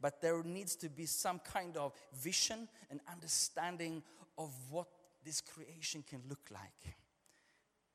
but 0.00 0.20
there 0.20 0.42
needs 0.42 0.74
to 0.76 0.88
be 0.88 1.06
some 1.06 1.38
kind 1.38 1.76
of 1.76 1.92
vision 2.12 2.66
and 2.90 2.98
understanding 3.12 4.02
of 4.36 4.50
what 4.70 4.88
this 5.24 5.40
creation 5.40 6.04
can 6.08 6.20
look 6.28 6.48
like 6.50 6.96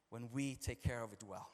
when 0.09 0.29
we 0.31 0.55
take 0.55 0.81
care 0.81 1.03
of 1.03 1.13
it 1.13 1.23
well. 1.25 1.49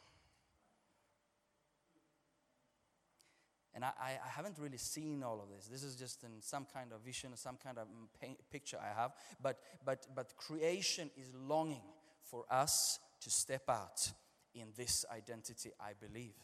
And 3.76 3.84
I, 3.84 3.90
I 4.02 4.30
haven't 4.30 4.58
really 4.58 4.78
seen 4.78 5.22
all 5.22 5.42
of 5.42 5.50
this. 5.50 5.68
This 5.68 5.84
is 5.84 5.98
just 5.98 6.24
in 6.24 6.42
some 6.42 6.66
kind 6.74 6.94
of 6.94 7.02
vision, 7.02 7.32
some 7.36 7.58
kind 7.62 7.78
of 7.78 7.88
mm, 7.88 8.36
picture 8.50 8.78
I 8.82 8.98
have. 8.98 9.12
But, 9.44 9.60
but, 9.84 10.08
but 10.16 10.38
creation 10.38 11.12
is 11.18 11.28
longing 11.36 11.84
for 12.24 12.46
us 12.50 13.00
to 13.20 13.30
step 13.30 13.64
out 13.68 14.14
in 14.54 14.68
this 14.78 15.04
identity, 15.14 15.72
I 15.78 15.92
believe. 16.00 16.36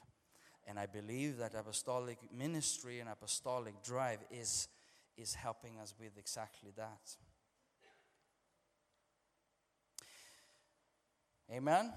And 0.67 0.77
I 0.77 0.87
believe 0.87 1.37
that 1.37 1.55
apostolic 1.55 2.17
ministry 2.37 2.99
and 2.99 3.09
apostolic 3.09 3.81
drive 3.81 4.19
is, 4.29 4.67
is 5.17 5.33
helping 5.33 5.79
us 5.79 5.95
with 5.97 6.17
exactly 6.17 6.71
that. 6.75 7.15
Amen. 11.53 11.91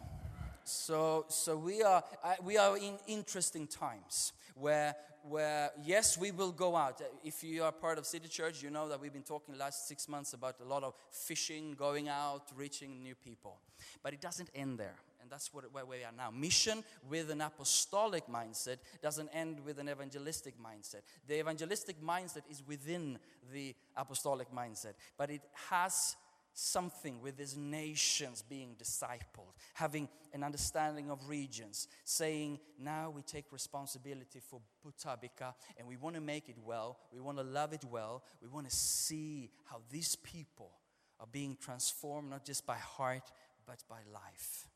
So, 0.64 1.26
so 1.28 1.56
we 1.56 1.80
are 1.84 2.02
we 2.42 2.56
are 2.56 2.76
in 2.76 2.94
interesting 3.06 3.68
times 3.68 4.32
where 4.56 4.96
where 5.28 5.70
yes 5.84 6.18
we 6.18 6.32
will 6.32 6.50
go 6.50 6.74
out. 6.74 7.00
If 7.22 7.44
you 7.44 7.62
are 7.62 7.70
part 7.70 7.98
of 7.98 8.04
City 8.04 8.26
Church, 8.26 8.64
you 8.64 8.70
know 8.70 8.88
that 8.88 9.00
we've 9.00 9.12
been 9.12 9.22
talking 9.22 9.56
last 9.56 9.86
six 9.86 10.08
months 10.08 10.32
about 10.32 10.56
a 10.60 10.64
lot 10.64 10.82
of 10.82 10.94
fishing, 11.08 11.74
going 11.74 12.08
out, 12.08 12.50
reaching 12.56 13.00
new 13.00 13.14
people. 13.14 13.60
But 14.02 14.12
it 14.12 14.20
doesn't 14.20 14.50
end 14.56 14.76
there, 14.80 14.96
and 15.22 15.30
that's 15.30 15.54
what, 15.54 15.72
where 15.72 15.86
we 15.86 15.98
are 15.98 16.12
now. 16.16 16.32
Mission 16.32 16.82
with 17.08 17.30
an 17.30 17.40
apostolic 17.40 18.26
mindset 18.26 18.78
doesn't 19.02 19.28
end 19.28 19.60
with 19.64 19.78
an 19.78 19.88
evangelistic 19.88 20.54
mindset. 20.60 21.02
The 21.28 21.38
evangelistic 21.38 22.02
mindset 22.02 22.42
is 22.50 22.60
within 22.66 23.20
the 23.52 23.76
apostolic 23.96 24.52
mindset, 24.52 24.94
but 25.16 25.30
it 25.30 25.42
has 25.70 26.16
something 26.54 27.20
with 27.20 27.36
these 27.36 27.56
nations 27.56 28.42
being 28.42 28.76
discipled, 28.80 29.52
having 29.74 30.08
an 30.32 30.44
understanding 30.44 31.10
of 31.10 31.28
regions, 31.28 31.88
saying, 32.04 32.60
now 32.78 33.10
we 33.10 33.22
take 33.22 33.52
responsibility 33.52 34.40
for 34.40 34.60
Butabika 34.86 35.52
and 35.76 35.86
we 35.86 35.96
want 35.96 36.14
to 36.14 36.20
make 36.20 36.48
it 36.48 36.56
well, 36.64 36.98
we 37.12 37.20
want 37.20 37.38
to 37.38 37.44
love 37.44 37.72
it 37.72 37.84
well, 37.90 38.22
we 38.40 38.48
want 38.48 38.68
to 38.70 38.74
see 38.74 39.50
how 39.64 39.80
these 39.90 40.16
people 40.16 40.70
are 41.18 41.26
being 41.30 41.56
transformed 41.60 42.30
not 42.30 42.44
just 42.44 42.64
by 42.64 42.76
heart 42.76 43.30
but 43.66 43.82
by 43.88 43.98
life. 44.12 44.68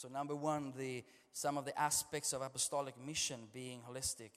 So, 0.00 0.08
number 0.08 0.34
one, 0.34 0.72
the, 0.78 1.04
some 1.32 1.56
of 1.56 1.64
the 1.64 1.78
aspects 1.78 2.32
of 2.32 2.42
apostolic 2.42 2.94
mission 3.04 3.48
being 3.52 3.80
holistic 3.88 4.30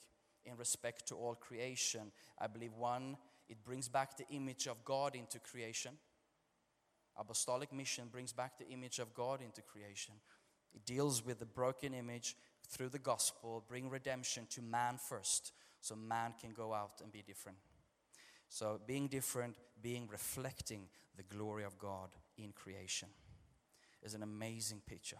in 0.45 0.57
respect 0.57 1.07
to 1.07 1.15
all 1.15 1.35
creation. 1.35 2.11
I 2.39 2.47
believe 2.47 2.73
one, 2.73 3.17
it 3.49 3.63
brings 3.63 3.87
back 3.87 4.17
the 4.17 4.27
image 4.29 4.67
of 4.67 4.83
God 4.83 5.15
into 5.15 5.39
creation. 5.39 5.93
Apostolic 7.17 7.71
mission 7.71 8.05
brings 8.11 8.33
back 8.33 8.57
the 8.57 8.67
image 8.69 8.99
of 8.99 9.13
God 9.13 9.41
into 9.41 9.61
creation. 9.61 10.15
It 10.73 10.85
deals 10.85 11.23
with 11.25 11.39
the 11.39 11.45
broken 11.45 11.93
image 11.93 12.35
through 12.67 12.89
the 12.89 12.99
gospel, 12.99 13.63
bring 13.67 13.89
redemption 13.89 14.47
to 14.51 14.61
man 14.61 14.97
first, 14.97 15.51
so 15.81 15.95
man 15.95 16.33
can 16.39 16.51
go 16.51 16.73
out 16.73 17.01
and 17.03 17.11
be 17.11 17.21
different. 17.21 17.57
So, 18.49 18.79
being 18.87 19.07
different, 19.07 19.55
being 19.81 20.07
reflecting 20.07 20.87
the 21.15 21.23
glory 21.23 21.63
of 21.63 21.77
God 21.77 22.09
in 22.37 22.51
creation 22.51 23.09
is 24.01 24.13
an 24.13 24.23
amazing 24.23 24.81
picture 24.87 25.17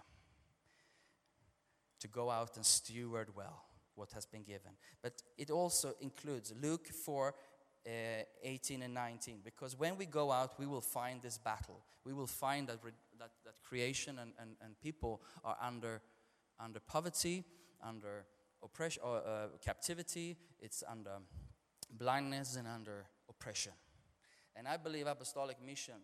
to 2.04 2.08
go 2.10 2.30
out 2.30 2.58
and 2.58 2.66
steward 2.66 3.30
well 3.34 3.64
what 3.96 4.12
has 4.12 4.26
been 4.26 4.44
given. 4.44 4.72
But 5.02 5.22
it 5.38 5.50
also 5.50 5.94
includes 6.02 6.54
Luke 6.62 6.88
4 6.88 7.34
uh, 7.86 7.90
18 8.44 8.82
and 8.82 8.94
19, 8.94 9.40
because 9.44 9.80
when 9.80 9.98
we 9.98 10.06
go 10.06 10.30
out, 10.30 10.60
we 10.60 10.66
will 10.66 10.82
find 10.82 11.22
this 11.22 11.38
battle. 11.38 11.82
We 12.04 12.12
will 12.12 12.28
find 12.28 12.68
that, 12.68 12.80
re- 12.84 12.92
that, 13.20 13.32
that 13.46 13.56
creation 13.64 14.20
and, 14.20 14.34
and, 14.38 14.52
and 14.62 14.78
people 14.82 15.22
are 15.46 15.56
under, 15.62 16.02
under 16.60 16.82
poverty, 16.82 17.46
under 17.82 18.26
oppression, 18.62 19.02
or, 19.06 19.18
uh, 19.18 19.48
captivity, 19.64 20.36
it's 20.60 20.84
under 20.90 21.12
blindness 21.90 22.58
and 22.58 22.68
under 22.68 23.06
oppression. 23.30 23.74
And 24.58 24.68
I 24.68 24.76
believe 24.76 25.08
apostolic 25.08 25.58
mission 25.66 25.96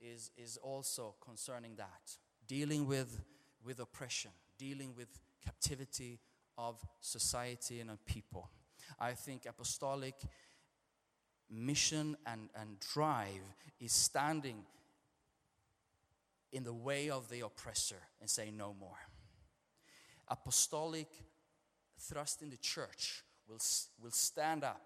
is, 0.00 0.30
is 0.36 0.56
also 0.56 1.16
concerning 1.20 1.74
that, 1.76 2.16
dealing 2.46 2.86
with, 2.86 3.20
with 3.64 3.80
oppression, 3.80 4.30
dealing 4.56 4.94
with 4.96 5.20
captivity 5.44 6.18
of 6.56 6.80
society 7.00 7.80
and 7.80 7.90
of 7.90 8.04
people. 8.04 8.50
I 8.98 9.12
think 9.12 9.46
apostolic 9.46 10.14
mission 11.50 12.16
and, 12.26 12.50
and 12.54 12.78
drive 12.92 13.54
is 13.80 13.92
standing 13.92 14.64
in 16.52 16.64
the 16.64 16.72
way 16.72 17.10
of 17.10 17.28
the 17.28 17.40
oppressor 17.40 18.00
and 18.20 18.28
saying 18.28 18.56
no 18.56 18.74
more. 18.78 18.98
Apostolic 20.28 21.08
thrust 21.98 22.42
in 22.42 22.50
the 22.50 22.56
church 22.56 23.22
will, 23.48 23.60
will 24.02 24.10
stand 24.10 24.64
up, 24.64 24.82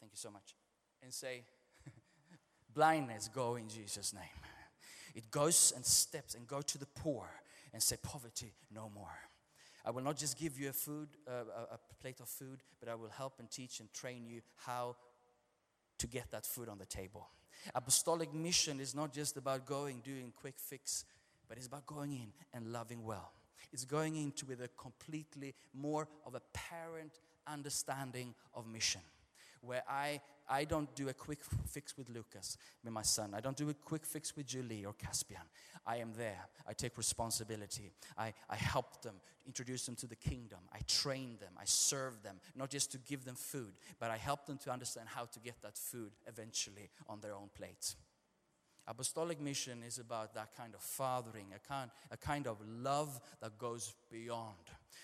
thank 0.00 0.12
you 0.12 0.16
so 0.16 0.30
much, 0.30 0.54
and 1.02 1.12
say, 1.12 1.42
blindness 2.74 3.28
go 3.28 3.56
in 3.56 3.68
Jesus' 3.68 4.12
name. 4.12 4.22
It 5.14 5.30
goes 5.30 5.72
and 5.76 5.84
steps 5.84 6.34
and 6.34 6.46
go 6.46 6.62
to 6.62 6.78
the 6.78 6.86
poor 6.86 7.28
and 7.72 7.82
say, 7.82 7.96
poverty 8.02 8.52
no 8.72 8.90
more. 8.94 9.18
I 9.84 9.90
will 9.90 10.02
not 10.02 10.16
just 10.16 10.38
give 10.38 10.58
you 10.58 10.68
a 10.68 10.72
food, 10.72 11.08
uh, 11.26 11.66
a, 11.72 11.78
plate 12.00 12.20
of 12.20 12.28
food, 12.28 12.62
but 12.78 12.88
I 12.88 12.94
will 12.94 13.08
help 13.08 13.34
and 13.38 13.50
teach 13.50 13.80
and 13.80 13.92
train 13.92 14.26
you 14.26 14.40
how 14.56 14.96
to 15.98 16.06
get 16.06 16.30
that 16.30 16.46
food 16.46 16.68
on 16.68 16.78
the 16.78 16.86
table. 16.86 17.28
Apostolic 17.74 18.32
mission 18.32 18.80
is 18.80 18.94
not 18.94 19.12
just 19.12 19.36
about 19.36 19.66
going, 19.66 20.00
doing 20.00 20.32
quick 20.34 20.54
fix, 20.56 21.04
but 21.48 21.56
it's 21.56 21.66
about 21.66 21.86
going 21.86 22.12
in 22.12 22.32
and 22.54 22.72
loving 22.72 23.04
well. 23.04 23.32
It's 23.72 23.84
going 23.84 24.16
into 24.16 24.46
with 24.46 24.60
a 24.60 24.68
completely 24.68 25.54
more 25.72 26.08
of 26.26 26.34
a 26.34 26.40
parent 26.52 27.20
understanding 27.46 28.34
of 28.54 28.66
mission. 28.66 29.00
Where 29.62 29.82
I, 29.88 30.20
I 30.48 30.64
don't 30.64 30.92
do 30.94 31.08
a 31.08 31.14
quick 31.14 31.38
fix 31.70 31.96
with 31.96 32.08
Lucas, 32.10 32.58
with 32.84 32.92
my 32.92 33.02
son. 33.02 33.32
I 33.34 33.40
don't 33.40 33.56
do 33.56 33.70
a 33.70 33.74
quick 33.74 34.04
fix 34.04 34.36
with 34.36 34.46
Julie 34.46 34.84
or 34.84 34.92
Caspian. 34.92 35.42
I 35.86 35.96
am 35.96 36.12
there. 36.16 36.46
I 36.66 36.72
take 36.72 36.98
responsibility. 36.98 37.92
I, 38.18 38.34
I 38.50 38.56
help 38.56 39.02
them, 39.02 39.14
introduce 39.46 39.86
them 39.86 39.96
to 39.96 40.06
the 40.06 40.16
kingdom. 40.16 40.58
I 40.72 40.80
train 40.88 41.36
them. 41.40 41.52
I 41.58 41.64
serve 41.64 42.22
them, 42.22 42.40
not 42.56 42.70
just 42.70 42.92
to 42.92 42.98
give 42.98 43.24
them 43.24 43.36
food, 43.36 43.72
but 43.98 44.10
I 44.10 44.16
help 44.16 44.46
them 44.46 44.58
to 44.58 44.70
understand 44.70 45.08
how 45.08 45.24
to 45.24 45.40
get 45.40 45.62
that 45.62 45.78
food 45.78 46.12
eventually 46.26 46.90
on 47.08 47.20
their 47.20 47.34
own 47.34 47.48
plate. 47.54 47.94
Apostolic 48.86 49.40
mission 49.40 49.82
is 49.86 49.98
about 49.98 50.34
that 50.34 50.56
kind 50.56 50.74
of 50.74 50.82
fathering, 50.82 51.46
a 51.54 51.68
kind, 51.68 51.90
a 52.10 52.16
kind 52.16 52.46
of 52.46 52.56
love 52.66 53.20
that 53.40 53.56
goes 53.56 53.94
beyond. 54.10 54.56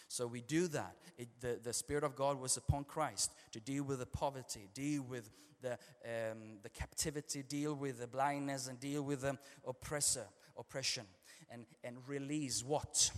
So 0.08 0.26
we 0.26 0.40
do 0.40 0.66
that. 0.68 0.96
It, 1.16 1.28
the, 1.40 1.60
the 1.62 1.72
Spirit 1.72 2.04
of 2.04 2.16
God 2.16 2.40
was 2.40 2.56
upon 2.56 2.84
Christ 2.84 3.30
to 3.52 3.60
deal 3.60 3.84
with 3.84 4.00
the 4.00 4.06
poverty, 4.06 4.68
deal 4.74 5.02
with 5.02 5.30
the, 5.62 5.72
um, 6.04 6.58
the 6.62 6.70
captivity, 6.70 7.42
deal 7.42 7.74
with 7.74 8.00
the 8.00 8.06
blindness, 8.06 8.68
and 8.68 8.80
deal 8.80 9.02
with 9.02 9.20
the 9.20 9.38
oppressor, 9.64 10.26
oppression. 10.56 11.04
and, 11.50 11.66
and 11.84 11.96
release 12.06 12.64
what? 12.64 13.10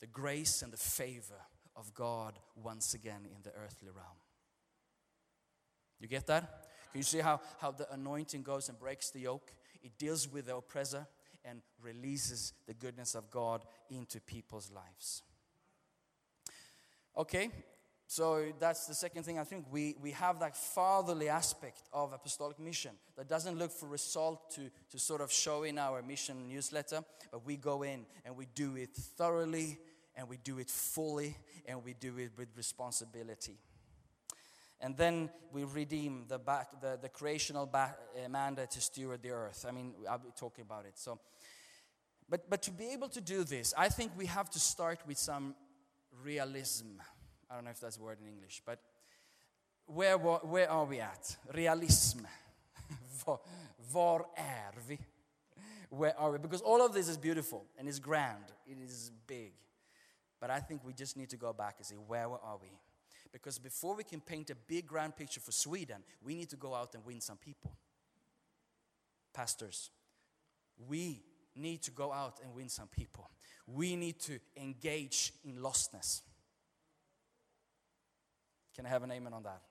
The 0.00 0.06
grace 0.06 0.62
and 0.62 0.72
the 0.72 0.78
favor 0.78 1.40
of 1.76 1.94
God 1.94 2.38
once 2.54 2.94
again 2.94 3.26
in 3.34 3.42
the 3.42 3.50
earthly 3.50 3.88
realm. 3.88 4.18
You 6.00 6.08
get 6.08 6.26
that? 6.26 6.68
Can 6.92 6.98
you 6.98 7.04
see 7.04 7.18
how, 7.18 7.40
how 7.60 7.70
the 7.70 7.90
anointing 7.92 8.42
goes 8.42 8.68
and 8.68 8.78
breaks 8.78 9.10
the 9.10 9.20
yoke? 9.20 9.52
It 9.84 9.96
deals 9.98 10.26
with 10.26 10.46
the 10.46 10.56
oppressor 10.56 11.06
and 11.44 11.60
releases 11.80 12.54
the 12.66 12.74
goodness 12.74 13.14
of 13.14 13.30
God 13.30 13.62
into 13.90 14.20
people's 14.20 14.72
lives. 14.72 15.22
Okay, 17.16 17.50
so 18.06 18.52
that's 18.58 18.86
the 18.86 18.94
second 18.94 19.24
thing. 19.24 19.38
I 19.38 19.44
think 19.44 19.66
we, 19.70 19.94
we 20.00 20.10
have 20.12 20.40
that 20.40 20.56
fatherly 20.56 21.28
aspect 21.28 21.82
of 21.92 22.12
apostolic 22.12 22.58
mission 22.58 22.92
that 23.16 23.28
doesn't 23.28 23.58
look 23.58 23.70
for 23.70 23.86
result 23.86 24.50
to, 24.52 24.70
to 24.90 24.98
sort 24.98 25.20
of 25.20 25.30
show 25.30 25.62
in 25.62 25.78
our 25.78 26.02
mission 26.02 26.48
newsletter, 26.48 27.04
but 27.30 27.44
we 27.46 27.56
go 27.56 27.82
in 27.82 28.06
and 28.24 28.36
we 28.36 28.46
do 28.54 28.76
it 28.76 28.94
thoroughly 28.94 29.78
and 30.16 30.28
we 30.28 30.38
do 30.38 30.58
it 30.58 30.70
fully 30.70 31.36
and 31.66 31.84
we 31.84 31.94
do 31.94 32.18
it 32.18 32.32
with 32.36 32.48
responsibility. 32.56 33.58
And 34.80 34.96
then 34.96 35.30
we 35.52 35.64
redeem 35.64 36.24
the, 36.28 36.38
back, 36.38 36.80
the, 36.80 36.98
the 37.00 37.08
creational 37.08 37.66
ba- 37.66 37.96
uh, 38.16 38.28
mandate 38.28 38.70
to 38.72 38.80
steward 38.80 39.22
the 39.22 39.30
earth. 39.30 39.64
I 39.68 39.72
mean, 39.72 39.94
I'll 40.08 40.18
be 40.18 40.30
talking 40.36 40.62
about 40.62 40.84
it. 40.84 40.98
So, 40.98 41.18
but, 42.28 42.50
but 42.50 42.62
to 42.62 42.70
be 42.70 42.88
able 42.88 43.08
to 43.10 43.20
do 43.20 43.44
this, 43.44 43.72
I 43.76 43.88
think 43.88 44.12
we 44.16 44.26
have 44.26 44.50
to 44.50 44.58
start 44.58 44.98
with 45.06 45.18
some 45.18 45.54
realism. 46.22 47.00
I 47.50 47.54
don't 47.54 47.64
know 47.64 47.70
if 47.70 47.80
that's 47.80 47.98
a 47.98 48.02
word 48.02 48.18
in 48.20 48.28
English, 48.28 48.62
but 48.66 48.80
where, 49.86 50.16
where 50.18 50.70
are 50.70 50.84
we 50.84 51.00
at? 51.00 51.36
Realism. 51.54 52.20
Var- 53.92 54.26
är 54.36 54.74
vi? 54.86 54.98
Where 55.90 56.18
are 56.18 56.32
we? 56.32 56.38
Because 56.38 56.62
all 56.62 56.84
of 56.84 56.92
this 56.92 57.08
is 57.08 57.16
beautiful 57.16 57.64
and 57.78 57.88
it's 57.88 57.98
grand, 57.98 58.44
it 58.66 58.78
is 58.78 59.12
big. 59.26 59.52
But 60.40 60.50
I 60.50 60.60
think 60.60 60.82
we 60.84 60.92
just 60.92 61.16
need 61.16 61.30
to 61.30 61.36
go 61.36 61.52
back 61.52 61.76
and 61.78 61.86
say, 61.86 61.94
where 61.94 62.24
are 62.24 62.58
we? 62.60 62.68
Because 63.34 63.58
before 63.58 63.96
we 63.96 64.04
can 64.04 64.20
paint 64.20 64.50
a 64.50 64.54
big 64.54 64.86
grand 64.86 65.16
picture 65.16 65.40
for 65.40 65.50
Sweden, 65.50 66.04
we 66.22 66.36
need 66.36 66.48
to 66.50 66.56
go 66.56 66.72
out 66.72 66.94
and 66.94 67.04
win 67.04 67.20
some 67.20 67.36
people. 67.36 67.72
Pastors, 69.34 69.90
we 70.88 71.20
need 71.56 71.82
to 71.82 71.90
go 71.90 72.12
out 72.12 72.38
and 72.44 72.54
win 72.54 72.68
some 72.68 72.86
people. 72.86 73.28
We 73.66 73.96
need 73.96 74.20
to 74.20 74.38
engage 74.56 75.32
in 75.44 75.56
lostness. 75.56 76.22
Can 78.76 78.86
I 78.86 78.88
have 78.90 79.02
an 79.02 79.10
amen 79.10 79.32
on 79.32 79.42
that? 79.42 79.62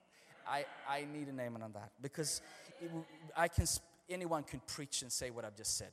I, 0.46 0.66
I 0.86 1.06
need 1.10 1.28
an 1.28 1.40
amen 1.40 1.62
on 1.62 1.72
that 1.72 1.92
because 2.02 2.42
it, 2.82 2.90
I 3.34 3.48
can, 3.48 3.64
anyone 4.10 4.42
can 4.42 4.60
preach 4.66 5.00
and 5.00 5.10
say 5.10 5.30
what 5.30 5.46
I've 5.46 5.56
just 5.56 5.78
said. 5.78 5.92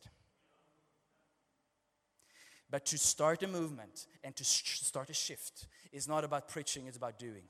But 2.69 2.85
to 2.87 2.97
start 2.97 3.43
a 3.43 3.47
movement 3.47 4.07
and 4.25 4.35
to 4.35 4.43
sh- 4.43 4.81
start 4.81 5.09
a 5.09 5.13
shift 5.13 5.67
is 5.93 6.09
not 6.09 6.25
about 6.25 6.49
preaching, 6.49 6.87
it's 6.87 6.97
about 6.97 7.17
doing. 7.17 7.43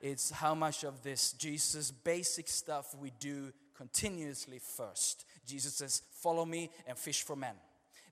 It's 0.00 0.30
how 0.30 0.54
much 0.54 0.84
of 0.84 1.02
this 1.02 1.32
Jesus 1.32 1.90
basic 1.90 2.48
stuff 2.48 2.94
we 2.98 3.12
do 3.20 3.52
continuously 3.76 4.58
first. 4.58 5.24
Jesus 5.46 5.74
says, 5.74 6.02
Follow 6.22 6.44
me 6.44 6.70
and 6.86 6.96
fish 6.96 7.22
for 7.22 7.36
men. 7.36 7.54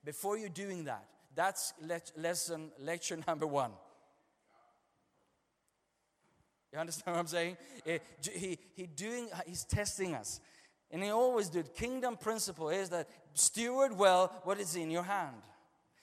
Before 0.05 0.37
you're 0.37 0.49
doing 0.49 0.85
that, 0.85 1.05
that's 1.35 1.73
le- 1.81 2.01
lesson, 2.15 2.71
lecture 2.79 3.17
number 3.27 3.47
one. 3.47 3.71
You 6.71 6.79
understand 6.79 7.15
what 7.15 7.21
I'm 7.21 7.27
saying? 7.27 7.57
Eh, 7.85 7.97
He, 8.31 8.59
he 8.75 8.85
doing, 8.85 9.29
he's 9.47 9.63
testing 9.63 10.13
us. 10.13 10.39
And 10.91 11.03
he 11.03 11.09
always 11.09 11.49
did. 11.49 11.73
Kingdom 11.75 12.17
principle 12.17 12.69
is 12.69 12.89
that 12.89 13.07
steward 13.33 13.97
well 13.97 14.31
what 14.43 14.59
is 14.59 14.75
in 14.75 14.89
your 14.89 15.03
hand. 15.03 15.37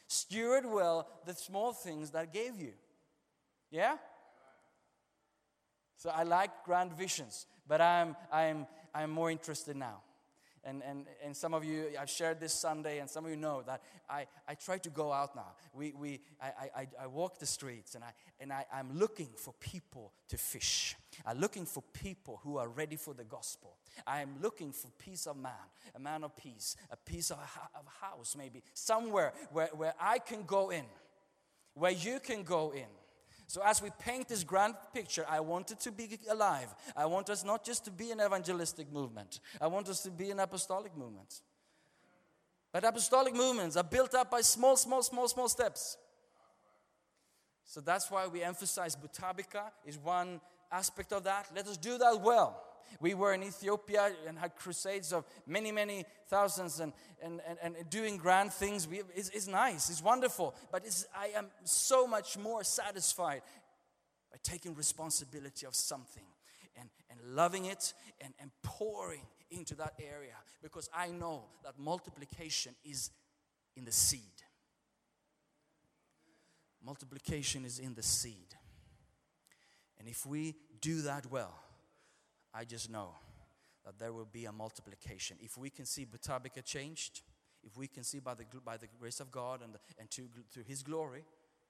Steward 0.06 0.64
well 0.66 1.08
the 1.24 1.34
small 1.34 1.72
things 1.72 2.10
that 2.10 2.32
gave 2.32 2.60
you. 2.60 2.72
Yeah? 3.70 3.96
So 5.96 6.10
I 6.10 6.22
like 6.24 6.50
grand 6.64 6.92
visions, 6.92 7.46
but 7.66 7.80
I'm, 7.80 8.16
I'm, 8.32 8.66
I'm 8.94 9.10
more 9.10 9.30
interested 9.30 9.76
now. 9.76 10.02
And, 10.64 10.82
and, 10.82 11.06
and 11.24 11.36
some 11.36 11.54
of 11.54 11.64
you, 11.64 11.90
I've 11.98 12.10
shared 12.10 12.40
this 12.40 12.52
Sunday, 12.52 12.98
and 12.98 13.08
some 13.08 13.24
of 13.24 13.30
you 13.30 13.36
know 13.36 13.62
that 13.68 13.82
I, 14.10 14.26
I 14.48 14.54
try 14.54 14.78
to 14.78 14.90
go 14.90 15.12
out 15.12 15.36
now. 15.36 15.52
We, 15.72 15.92
we, 15.96 16.20
I, 16.42 16.46
I, 16.46 16.80
I- 16.80 17.04
I 17.04 17.06
walk 17.06 17.38
the 17.38 17.46
streets 17.46 17.94
and, 17.94 18.02
I, 18.02 18.10
and 18.40 18.52
I, 18.52 18.66
I'm 18.74 18.98
looking 18.98 19.28
for 19.36 19.54
people 19.60 20.12
to 20.28 20.36
fish. 20.36 20.96
I'm 21.24 21.38
looking 21.38 21.66
for 21.66 21.84
people 21.92 22.40
who 22.42 22.56
are 22.58 22.66
ready 22.68 22.96
for 22.96 23.14
the 23.14 23.22
gospel. 23.22 23.76
I'm 24.08 24.30
looking 24.42 24.72
for 24.72 24.88
peace 24.98 25.28
of 25.28 25.36
man, 25.36 25.52
a 25.94 26.00
man 26.00 26.24
of 26.24 26.36
peace, 26.36 26.74
a 26.90 26.96
piece 26.96 27.30
of 27.30 27.38
of 27.38 27.86
house, 28.00 28.34
maybe, 28.36 28.62
somewhere 28.74 29.32
where, 29.52 29.68
where 29.68 29.94
I 30.00 30.18
can 30.18 30.42
go 30.42 30.70
in, 30.70 30.84
where 31.74 31.92
you 31.92 32.18
can 32.18 32.42
go 32.42 32.72
in. 32.72 32.88
So, 33.48 33.62
as 33.64 33.80
we 33.80 33.90
paint 33.98 34.28
this 34.28 34.42
grand 34.42 34.74
picture, 34.92 35.24
I 35.28 35.40
want 35.40 35.70
it 35.70 35.80
to 35.80 35.92
be 35.92 36.18
alive. 36.28 36.74
I 36.96 37.06
want 37.06 37.30
us 37.30 37.44
not 37.44 37.64
just 37.64 37.84
to 37.84 37.90
be 37.90 38.10
an 38.10 38.20
evangelistic 38.20 38.92
movement, 38.92 39.40
I 39.60 39.68
want 39.68 39.88
us 39.88 40.02
to 40.02 40.10
be 40.10 40.30
an 40.30 40.40
apostolic 40.40 40.96
movement. 40.96 41.42
But 42.72 42.84
apostolic 42.84 43.34
movements 43.34 43.76
are 43.76 43.84
built 43.84 44.14
up 44.14 44.30
by 44.30 44.42
small, 44.42 44.76
small, 44.76 45.02
small, 45.02 45.28
small 45.28 45.48
steps. 45.48 45.96
So 47.64 47.80
that's 47.80 48.10
why 48.10 48.26
we 48.26 48.42
emphasize 48.42 48.94
Butabika 48.94 49.70
is 49.86 49.96
one 49.96 50.40
aspect 50.70 51.12
of 51.12 51.24
that. 51.24 51.46
Let 51.54 51.66
us 51.68 51.76
do 51.76 51.96
that 51.98 52.20
well. 52.20 52.65
We 53.00 53.14
were 53.14 53.34
in 53.34 53.42
Ethiopia 53.42 54.12
and 54.26 54.38
had 54.38 54.56
crusades 54.56 55.12
of 55.12 55.24
many, 55.46 55.72
many 55.72 56.04
thousands 56.28 56.80
and, 56.80 56.92
and, 57.22 57.40
and, 57.48 57.76
and 57.76 57.90
doing 57.90 58.16
grand 58.16 58.52
things. 58.52 58.88
We, 58.88 59.02
it's, 59.14 59.28
it's 59.30 59.46
nice, 59.46 59.90
it's 59.90 60.02
wonderful, 60.02 60.54
but 60.72 60.84
it's, 60.84 61.06
I 61.16 61.28
am 61.36 61.46
so 61.64 62.06
much 62.06 62.38
more 62.38 62.64
satisfied 62.64 63.42
by 64.30 64.38
taking 64.42 64.74
responsibility 64.74 65.66
of 65.66 65.74
something 65.74 66.24
and, 66.78 66.88
and 67.10 67.34
loving 67.34 67.66
it 67.66 67.94
and, 68.20 68.34
and 68.40 68.50
pouring 68.62 69.22
into 69.50 69.74
that 69.76 69.94
area 69.98 70.34
because 70.62 70.88
I 70.94 71.08
know 71.08 71.44
that 71.64 71.78
multiplication 71.78 72.74
is 72.84 73.10
in 73.76 73.84
the 73.84 73.92
seed. 73.92 74.20
Multiplication 76.84 77.64
is 77.64 77.78
in 77.78 77.94
the 77.94 78.02
seed. 78.02 78.54
And 79.98 80.08
if 80.08 80.26
we 80.26 80.54
do 80.80 81.02
that 81.02 81.30
well, 81.30 81.54
I 82.56 82.64
just 82.64 82.90
know 82.90 83.10
that 83.84 83.98
there 83.98 84.12
will 84.12 84.28
be 84.30 84.46
a 84.46 84.52
multiplication. 84.52 85.36
If 85.40 85.58
we 85.58 85.68
can 85.68 85.84
see 85.84 86.06
Butabika 86.06 86.64
changed, 86.64 87.20
if 87.62 87.76
we 87.76 87.86
can 87.86 88.02
see 88.02 88.18
by 88.18 88.34
the, 88.34 88.44
by 88.64 88.78
the 88.78 88.86
grace 88.98 89.20
of 89.20 89.30
God 89.30 89.60
and, 89.62 89.74
and 89.98 90.10
to, 90.12 90.22
to 90.54 90.60
His 90.66 90.82
glory, 90.82 91.24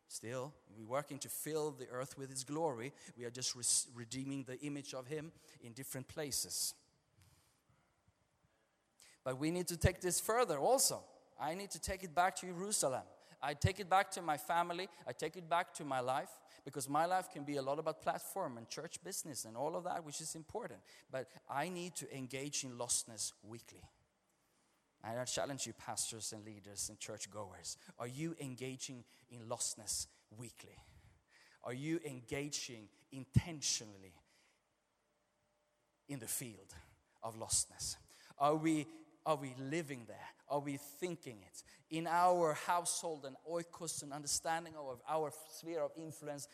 still, 0.07 0.53
we're 0.79 0.87
working 0.87 1.19
to 1.19 1.29
fill 1.29 1.73
the 1.73 1.89
earth 1.91 2.17
with 2.17 2.31
His 2.31 2.45
glory. 2.45 2.93
We 3.19 3.25
are 3.25 3.31
just 3.31 3.57
res- 3.57 3.89
redeeming 3.95 4.45
the 4.45 4.61
image 4.61 4.95
of 4.95 5.09
Him 5.09 5.33
in 5.61 5.73
different 5.73 6.07
places. 6.07 6.75
But 9.25 9.39
we 9.39 9.51
need 9.51 9.67
to 9.69 9.77
take 9.77 10.01
this 10.01 10.21
further 10.21 10.59
also. 10.59 11.03
I 11.41 11.55
need 11.55 11.71
to 11.73 11.81
take 11.81 12.05
it 12.05 12.15
back 12.15 12.37
to 12.37 12.47
Jerusalem. 12.47 13.03
I 13.47 13.55
take 13.55 13.79
it 13.79 13.89
back 13.89 14.11
to 14.13 14.23
my 14.23 14.37
family. 14.37 14.89
I 15.07 15.13
take 15.13 15.37
it 15.37 15.49
back 15.49 15.73
to 15.75 15.85
my 15.85 16.01
life 16.01 16.31
because 16.65 16.89
my 16.89 17.07
life 17.07 17.29
can 17.33 17.45
be 17.45 17.59
a 17.59 17.63
lot 17.63 17.79
about 17.79 18.03
platform 18.03 18.59
and 18.59 18.69
church 18.69 18.97
business 19.05 19.45
and 19.45 19.57
all 19.57 19.77
of 19.77 19.85
that, 19.85 20.05
which 20.05 20.21
is 20.21 20.35
important. 20.35 20.81
But 21.13 21.29
I 21.49 21.69
need 21.69 21.95
to 21.97 22.13
engage 22.17 22.65
in 22.65 22.73
lostness 22.73 23.33
weekly. 23.45 23.85
And 25.05 25.21
I 25.21 25.25
challenge 25.25 25.65
you, 25.65 25.75
pastors 25.75 26.33
and 26.33 26.45
leaders 26.45 26.89
and 26.89 26.99
church 26.99 27.31
goers. 27.31 27.77
Are 28.01 28.09
you 28.09 28.35
engaging 28.41 29.05
in 29.31 29.43
lostness 29.43 30.09
weekly? 30.37 30.77
Are 31.63 31.75
you 31.75 32.01
engaging 32.05 32.89
intentionally 33.13 34.15
in 36.09 36.19
the 36.19 36.27
field 36.27 36.75
of 37.23 37.39
lostness? 37.39 37.95
Are 38.41 38.57
we, 38.57 38.89
are 39.25 39.37
we 39.37 39.55
living 39.57 40.03
there? 40.09 40.36
Are 40.49 40.61
we 40.61 40.79
thinking 41.01 41.39
it? 41.43 41.63
In 41.91 42.07
our 42.07 42.55
household 42.67 43.25
and 43.25 43.37
oikos 43.51 44.03
and 44.03 44.13
understanding 44.13 44.75
of 44.79 45.01
our 45.09 45.33
sphere 45.51 45.83
of 45.83 45.91
influence, 45.97 46.49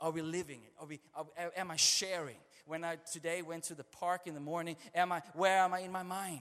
are 0.00 0.10
we 0.10 0.22
living 0.22 0.60
it? 0.64 0.72
Are 0.80 0.86
we, 0.86 1.00
are, 1.14 1.26
am 1.56 1.70
I 1.70 1.76
sharing? 1.76 2.36
When 2.66 2.84
I 2.84 2.96
today 3.12 3.42
went 3.42 3.64
to 3.64 3.74
the 3.74 3.84
park 3.84 4.22
in 4.26 4.34
the 4.34 4.40
morning, 4.40 4.76
am 4.94 5.12
I, 5.12 5.22
where 5.34 5.58
am 5.58 5.74
I 5.74 5.80
in 5.80 5.92
my 5.92 6.02
mind? 6.02 6.40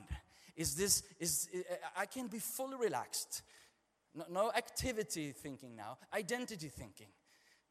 Is 0.55 0.75
this, 0.75 1.03
is, 1.19 1.49
I 1.95 2.05
can 2.05 2.27
be 2.27 2.39
fully 2.39 2.77
relaxed. 2.77 3.41
No, 4.13 4.25
no 4.29 4.51
activity 4.51 5.31
thinking 5.31 5.75
now, 5.75 5.97
identity 6.13 6.67
thinking. 6.67 7.07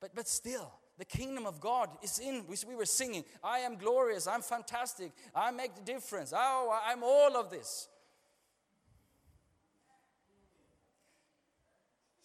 But, 0.00 0.14
but 0.14 0.26
still, 0.26 0.72
the 0.98 1.04
kingdom 1.04 1.46
of 1.46 1.60
God 1.60 1.90
is 2.02 2.18
in. 2.18 2.44
We, 2.48 2.56
we 2.66 2.74
were 2.74 2.86
singing, 2.86 3.24
I 3.42 3.60
am 3.60 3.76
glorious, 3.76 4.26
I'm 4.26 4.42
fantastic, 4.42 5.12
I 5.34 5.50
make 5.50 5.74
the 5.74 5.82
difference, 5.82 6.32
oh, 6.34 6.78
I'm 6.86 7.02
all 7.02 7.36
of 7.36 7.50
this. 7.50 7.88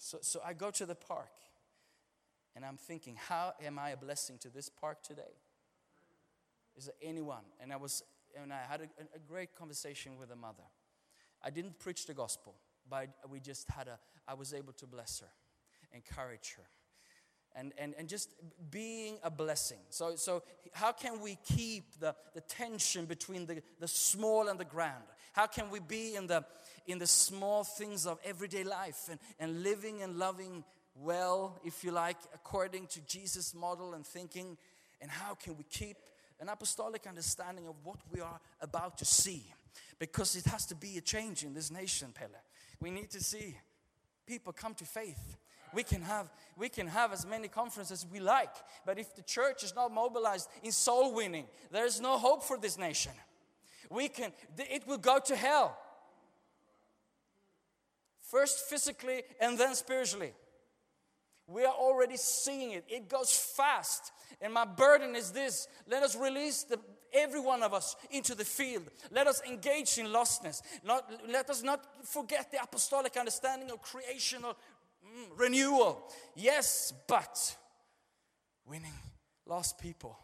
So, 0.05 0.19
so 0.21 0.39
I 0.45 0.53
go 0.53 0.69
to 0.69 0.85
the 0.85 0.93
park 0.93 1.31
and 2.55 2.63
I'm 2.63 2.77
thinking, 2.77 3.15
how 3.17 3.53
am 3.59 3.79
I 3.79 3.89
a 3.89 3.97
blessing 3.97 4.37
to 4.41 4.49
this 4.49 4.69
park 4.69 5.01
today? 5.01 5.33
Is 6.75 6.85
there 6.85 6.93
anyone? 7.01 7.41
And 7.59 7.73
I 7.73 7.77
was, 7.77 8.03
and 8.39 8.53
I 8.53 8.59
had 8.69 8.81
a, 8.81 8.83
a 9.15 9.19
great 9.27 9.55
conversation 9.55 10.15
with 10.19 10.29
a 10.29 10.35
mother. 10.35 10.61
I 11.43 11.49
didn't 11.49 11.79
preach 11.79 12.05
the 12.05 12.13
gospel. 12.13 12.53
but 12.87 13.09
we 13.31 13.39
just 13.39 13.67
had 13.67 13.87
a, 13.87 13.97
I 14.27 14.35
was 14.35 14.53
able 14.53 14.73
to 14.73 14.85
bless 14.85 15.21
her, 15.21 15.31
encourage 15.91 16.53
her. 16.57 16.67
And, 17.57 17.71
and, 17.77 17.93
and 17.97 18.09
just 18.09 18.29
being 18.69 19.17
a 19.23 19.31
blessing. 19.31 19.79
So, 19.89 20.17
so 20.17 20.43
how 20.73 20.91
can 20.91 21.21
we 21.21 21.37
keep 21.45 21.99
the, 22.01 22.13
the 22.33 22.41
tension 22.41 23.05
between 23.05 23.45
the, 23.45 23.61
the 23.79 23.87
small 23.87 24.49
and 24.49 24.59
the 24.59 24.65
grand? 24.65 25.05
How 25.31 25.47
can 25.47 25.69
we 25.69 25.79
be 25.79 26.15
in 26.15 26.27
the, 26.27 26.43
in 26.85 26.99
the 26.99 27.07
small 27.07 27.63
things 27.63 28.05
of 28.05 28.19
everyday 28.25 28.65
life 28.65 29.07
and, 29.09 29.19
and 29.39 29.63
living 29.63 30.01
and 30.01 30.17
loving 30.17 30.65
well, 30.95 31.59
if 31.63 31.83
you 31.83 31.91
like, 31.91 32.17
according 32.33 32.87
to 32.87 33.01
Jesus' 33.01 33.53
model 33.53 33.93
and 33.93 34.05
thinking? 34.05 34.57
And 35.01 35.09
how 35.09 35.35
can 35.35 35.57
we 35.57 35.63
keep 35.69 35.97
an 36.39 36.49
apostolic 36.49 37.07
understanding 37.07 37.67
of 37.67 37.75
what 37.83 37.97
we 38.11 38.21
are 38.21 38.39
about 38.61 38.97
to 38.97 39.05
see? 39.05 39.45
Because 39.99 40.35
it 40.35 40.45
has 40.45 40.65
to 40.67 40.75
be 40.75 40.97
a 40.97 41.01
change 41.01 41.43
in 41.43 41.53
this 41.53 41.71
nation, 41.71 42.09
Pelle. 42.13 42.29
We 42.79 42.91
need 42.91 43.11
to 43.11 43.23
see 43.23 43.57
people 44.25 44.53
come 44.53 44.73
to 44.75 44.85
faith. 44.85 45.37
We 45.75 45.83
can 45.83 46.01
have 46.03 46.31
we 46.57 46.69
can 46.69 46.87
have 46.87 47.11
as 47.11 47.25
many 47.25 47.49
conferences 47.49 48.05
we 48.09 48.21
like, 48.21 48.55
but 48.85 48.97
if 48.97 49.13
the 49.13 49.21
church 49.21 49.61
is 49.61 49.75
not 49.75 49.93
mobilized 49.93 50.47
in 50.63 50.71
soul 50.71 51.13
winning, 51.13 51.45
there 51.69 51.85
is 51.85 51.99
no 51.99 52.17
hope 52.17 52.43
for 52.43 52.57
this 52.57 52.77
nation. 52.77 53.11
We 53.89 54.07
can 54.07 54.31
it 54.57 54.87
will 54.87 54.97
go 54.97 55.19
to 55.19 55.35
hell. 55.35 55.77
First 58.21 58.69
physically 58.69 59.23
and 59.41 59.57
then 59.57 59.75
spiritually. 59.75 60.31
We 61.47 61.63
are 61.63 61.73
already 61.73 62.17
seeing 62.17 62.71
it. 62.71 62.85
It 62.87 63.07
goes 63.07 63.31
fast. 63.31 64.11
And 64.41 64.53
my 64.53 64.65
burden 64.65 65.15
is 65.15 65.31
this 65.31 65.67
let 65.87 66.03
us 66.03 66.15
release 66.15 66.63
the, 66.63 66.79
every 67.13 67.39
one 67.39 67.63
of 67.63 67.73
us 67.73 67.95
into 68.11 68.33
the 68.33 68.45
field. 68.45 68.83
Let 69.11 69.27
us 69.27 69.41
engage 69.47 69.97
in 69.97 70.07
lostness. 70.07 70.61
Not, 70.83 71.09
let 71.29 71.49
us 71.49 71.61
not 71.63 71.85
forget 72.05 72.51
the 72.51 72.61
apostolic 72.61 73.15
understanding 73.17 73.69
of 73.71 73.81
creational 73.81 74.55
mm, 75.05 75.27
renewal. 75.37 76.01
Yes, 76.35 76.93
but 77.07 77.55
winning 78.65 78.93
lost 79.45 79.79
people, 79.79 80.17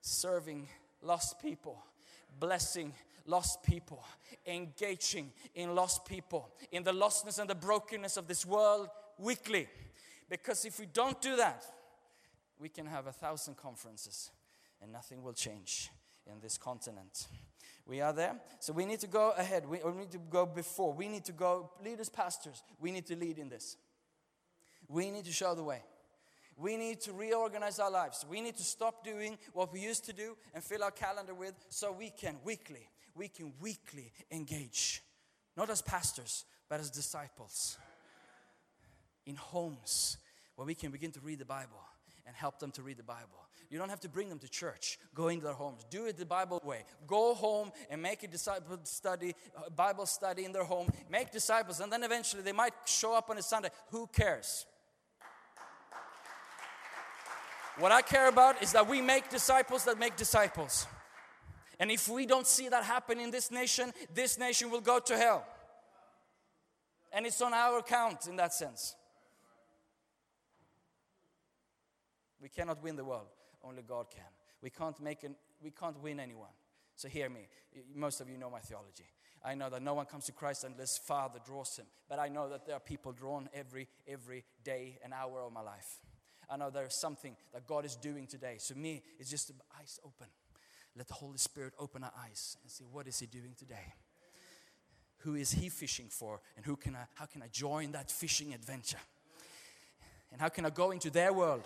serving 0.00 0.68
lost 1.02 1.40
people, 1.40 1.82
blessing 2.38 2.92
lost 3.26 3.62
people, 3.62 4.04
engaging 4.46 5.32
in 5.54 5.74
lost 5.74 6.04
people, 6.04 6.48
in 6.70 6.82
the 6.84 6.92
lostness 6.92 7.38
and 7.38 7.48
the 7.50 7.54
brokenness 7.54 8.16
of 8.16 8.26
this 8.26 8.46
world 8.46 8.88
weekly. 9.18 9.68
Because 10.28 10.64
if 10.64 10.78
we 10.78 10.86
don't 10.86 11.20
do 11.20 11.36
that, 11.36 11.64
we 12.58 12.68
can 12.68 12.86
have 12.86 13.06
a 13.06 13.12
thousand 13.12 13.56
conferences 13.56 14.30
and 14.82 14.92
nothing 14.92 15.22
will 15.22 15.32
change 15.32 15.90
in 16.26 16.40
this 16.40 16.58
continent. 16.58 17.26
We 17.86 18.00
are 18.00 18.12
there. 18.12 18.34
So 18.58 18.72
we 18.72 18.84
need 18.84 19.00
to 19.00 19.06
go 19.06 19.32
ahead. 19.36 19.66
We, 19.68 19.78
we 19.84 19.92
need 19.92 20.10
to 20.12 20.18
go 20.18 20.44
before. 20.44 20.92
We 20.92 21.08
need 21.08 21.24
to 21.26 21.32
go, 21.32 21.70
leaders, 21.84 22.08
pastors, 22.08 22.62
we 22.80 22.90
need 22.90 23.06
to 23.06 23.16
lead 23.16 23.38
in 23.38 23.48
this. 23.48 23.76
We 24.88 25.10
need 25.10 25.24
to 25.24 25.32
show 25.32 25.54
the 25.54 25.62
way. 25.62 25.82
We 26.56 26.76
need 26.76 27.00
to 27.02 27.12
reorganize 27.12 27.78
our 27.78 27.90
lives. 27.90 28.24
We 28.28 28.40
need 28.40 28.56
to 28.56 28.62
stop 28.62 29.04
doing 29.04 29.36
what 29.52 29.72
we 29.72 29.80
used 29.80 30.06
to 30.06 30.12
do 30.12 30.36
and 30.54 30.64
fill 30.64 30.82
our 30.82 30.90
calendar 30.90 31.34
with 31.34 31.54
so 31.68 31.92
we 31.92 32.10
can 32.10 32.36
weekly, 32.44 32.88
we 33.14 33.28
can 33.28 33.52
weekly 33.60 34.12
engage. 34.30 35.02
Not 35.56 35.68
as 35.68 35.82
pastors, 35.82 36.44
but 36.68 36.80
as 36.80 36.90
disciples 36.90 37.76
in 39.26 39.36
homes 39.36 40.16
where 40.54 40.66
we 40.66 40.74
can 40.74 40.90
begin 40.90 41.10
to 41.12 41.20
read 41.20 41.38
the 41.38 41.44
Bible 41.44 41.80
and 42.26 42.34
help 42.34 42.58
them 42.58 42.70
to 42.72 42.82
read 42.82 42.96
the 42.96 43.02
Bible. 43.02 43.46
You 43.68 43.78
don't 43.78 43.88
have 43.88 44.00
to 44.00 44.08
bring 44.08 44.28
them 44.28 44.38
to 44.38 44.48
church. 44.48 44.98
Go 45.14 45.28
into 45.28 45.44
their 45.44 45.54
homes. 45.54 45.84
Do 45.90 46.06
it 46.06 46.16
the 46.16 46.24
Bible 46.24 46.62
way. 46.64 46.84
Go 47.06 47.34
home 47.34 47.72
and 47.90 48.00
make 48.00 48.22
a 48.22 48.28
disciple 48.28 48.78
study, 48.84 49.34
Bible 49.74 50.06
study 50.06 50.44
in 50.44 50.52
their 50.52 50.64
home. 50.64 50.88
Make 51.10 51.32
disciples, 51.32 51.80
and 51.80 51.92
then 51.92 52.04
eventually 52.04 52.42
they 52.42 52.52
might 52.52 52.74
show 52.84 53.14
up 53.14 53.28
on 53.28 53.38
a 53.38 53.42
Sunday. 53.42 53.70
Who 53.90 54.06
cares? 54.06 54.66
What 57.78 57.92
I 57.92 58.00
care 58.00 58.28
about 58.28 58.62
is 58.62 58.72
that 58.72 58.88
we 58.88 59.02
make 59.02 59.28
disciples 59.28 59.84
that 59.84 59.98
make 59.98 60.16
disciples. 60.16 60.86
And 61.78 61.90
if 61.90 62.08
we 62.08 62.24
don't 62.24 62.46
see 62.46 62.68
that 62.70 62.84
happen 62.84 63.20
in 63.20 63.30
this 63.30 63.50
nation, 63.50 63.92
this 64.14 64.38
nation 64.38 64.70
will 64.70 64.80
go 64.80 64.98
to 64.98 65.16
hell. 65.16 65.46
And 67.12 67.26
it's 67.26 67.40
on 67.42 67.52
our 67.52 67.78
account 67.78 68.26
in 68.28 68.36
that 68.36 68.54
sense. 68.54 68.94
We 72.40 72.48
cannot 72.48 72.82
win 72.82 72.96
the 72.96 73.04
world, 73.04 73.28
only 73.62 73.82
God 73.82 74.06
can. 74.10 74.24
We 74.62 74.70
can't 74.70 74.98
make 75.00 75.22
an, 75.24 75.36
we 75.62 75.70
can't 75.70 76.00
win 76.02 76.18
anyone. 76.18 76.50
So 76.94 77.08
hear 77.08 77.28
me. 77.28 77.48
Most 77.94 78.20
of 78.22 78.30
you 78.30 78.38
know 78.38 78.48
my 78.48 78.60
theology. 78.60 79.04
I 79.44 79.54
know 79.54 79.68
that 79.68 79.82
no 79.82 79.94
one 79.94 80.06
comes 80.06 80.24
to 80.26 80.32
Christ 80.32 80.64
unless 80.64 80.96
Father 80.96 81.40
draws 81.44 81.76
him. 81.76 81.86
But 82.08 82.18
I 82.18 82.28
know 82.28 82.48
that 82.48 82.66
there 82.66 82.74
are 82.74 82.80
people 82.80 83.12
drawn 83.12 83.48
every 83.52 83.86
every 84.08 84.44
day 84.64 84.98
and 85.04 85.12
hour 85.12 85.42
of 85.42 85.52
my 85.52 85.60
life. 85.60 86.00
I 86.48 86.56
know 86.56 86.70
there 86.70 86.86
is 86.86 86.94
something 86.94 87.36
that 87.52 87.66
God 87.66 87.84
is 87.84 87.96
doing 87.96 88.26
today. 88.26 88.56
So 88.58 88.74
me, 88.74 89.02
it's 89.18 89.30
just 89.30 89.50
eyes 89.78 89.98
open. 90.04 90.28
Let 90.96 91.08
the 91.08 91.14
Holy 91.14 91.38
Spirit 91.38 91.74
open 91.78 92.04
our 92.04 92.12
eyes 92.24 92.56
and 92.62 92.70
see 92.70 92.84
what 92.90 93.06
is 93.06 93.18
He 93.18 93.26
doing 93.26 93.54
today. 93.58 93.94
Who 95.18 95.34
is 95.34 95.50
He 95.50 95.68
fishing 95.68 96.06
for, 96.08 96.40
and 96.56 96.64
who 96.64 96.76
can 96.76 96.94
I, 96.94 97.06
how 97.14 97.26
can 97.26 97.42
I 97.42 97.48
join 97.48 97.92
that 97.92 98.10
fishing 98.10 98.54
adventure? 98.54 99.00
And 100.32 100.40
how 100.40 100.48
can 100.48 100.64
I 100.66 100.70
go 100.70 100.90
into 100.90 101.10
their 101.10 101.32
world 101.32 101.62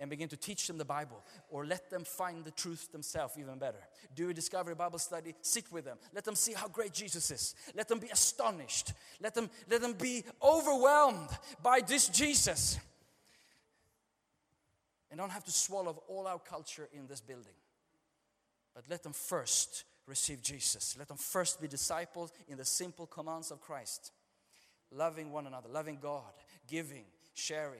and 0.00 0.10
begin 0.10 0.28
to 0.28 0.36
teach 0.36 0.66
them 0.66 0.78
the 0.78 0.84
Bible 0.84 1.22
or 1.50 1.64
let 1.64 1.90
them 1.90 2.04
find 2.04 2.44
the 2.44 2.50
truth 2.50 2.90
themselves 2.92 3.34
even 3.38 3.58
better? 3.58 3.78
Do 4.14 4.30
a 4.30 4.34
discovery 4.34 4.74
Bible 4.74 4.98
study, 4.98 5.34
sit 5.42 5.70
with 5.72 5.84
them. 5.84 5.98
Let 6.14 6.24
them 6.24 6.34
see 6.34 6.52
how 6.52 6.68
great 6.68 6.92
Jesus 6.92 7.30
is. 7.30 7.54
Let 7.74 7.88
them 7.88 7.98
be 7.98 8.08
astonished. 8.08 8.92
Let 9.20 9.34
them, 9.34 9.50
let 9.70 9.80
them 9.80 9.94
be 9.94 10.24
overwhelmed 10.42 11.30
by 11.62 11.80
this 11.80 12.08
Jesus. 12.08 12.78
And 15.14 15.20
don't 15.20 15.30
have 15.30 15.44
to 15.44 15.52
swallow 15.52 16.02
all 16.08 16.26
our 16.26 16.40
culture 16.40 16.88
in 16.92 17.06
this 17.06 17.20
building. 17.20 17.54
But 18.74 18.82
let 18.90 19.04
them 19.04 19.12
first 19.12 19.84
receive 20.08 20.42
Jesus. 20.42 20.96
Let 20.98 21.06
them 21.06 21.18
first 21.18 21.60
be 21.60 21.68
disciples 21.68 22.32
in 22.48 22.58
the 22.58 22.64
simple 22.64 23.06
commands 23.06 23.52
of 23.52 23.60
Christ 23.60 24.10
loving 24.90 25.30
one 25.30 25.46
another, 25.46 25.68
loving 25.68 25.98
God, 26.02 26.32
giving, 26.66 27.04
sharing, 27.32 27.78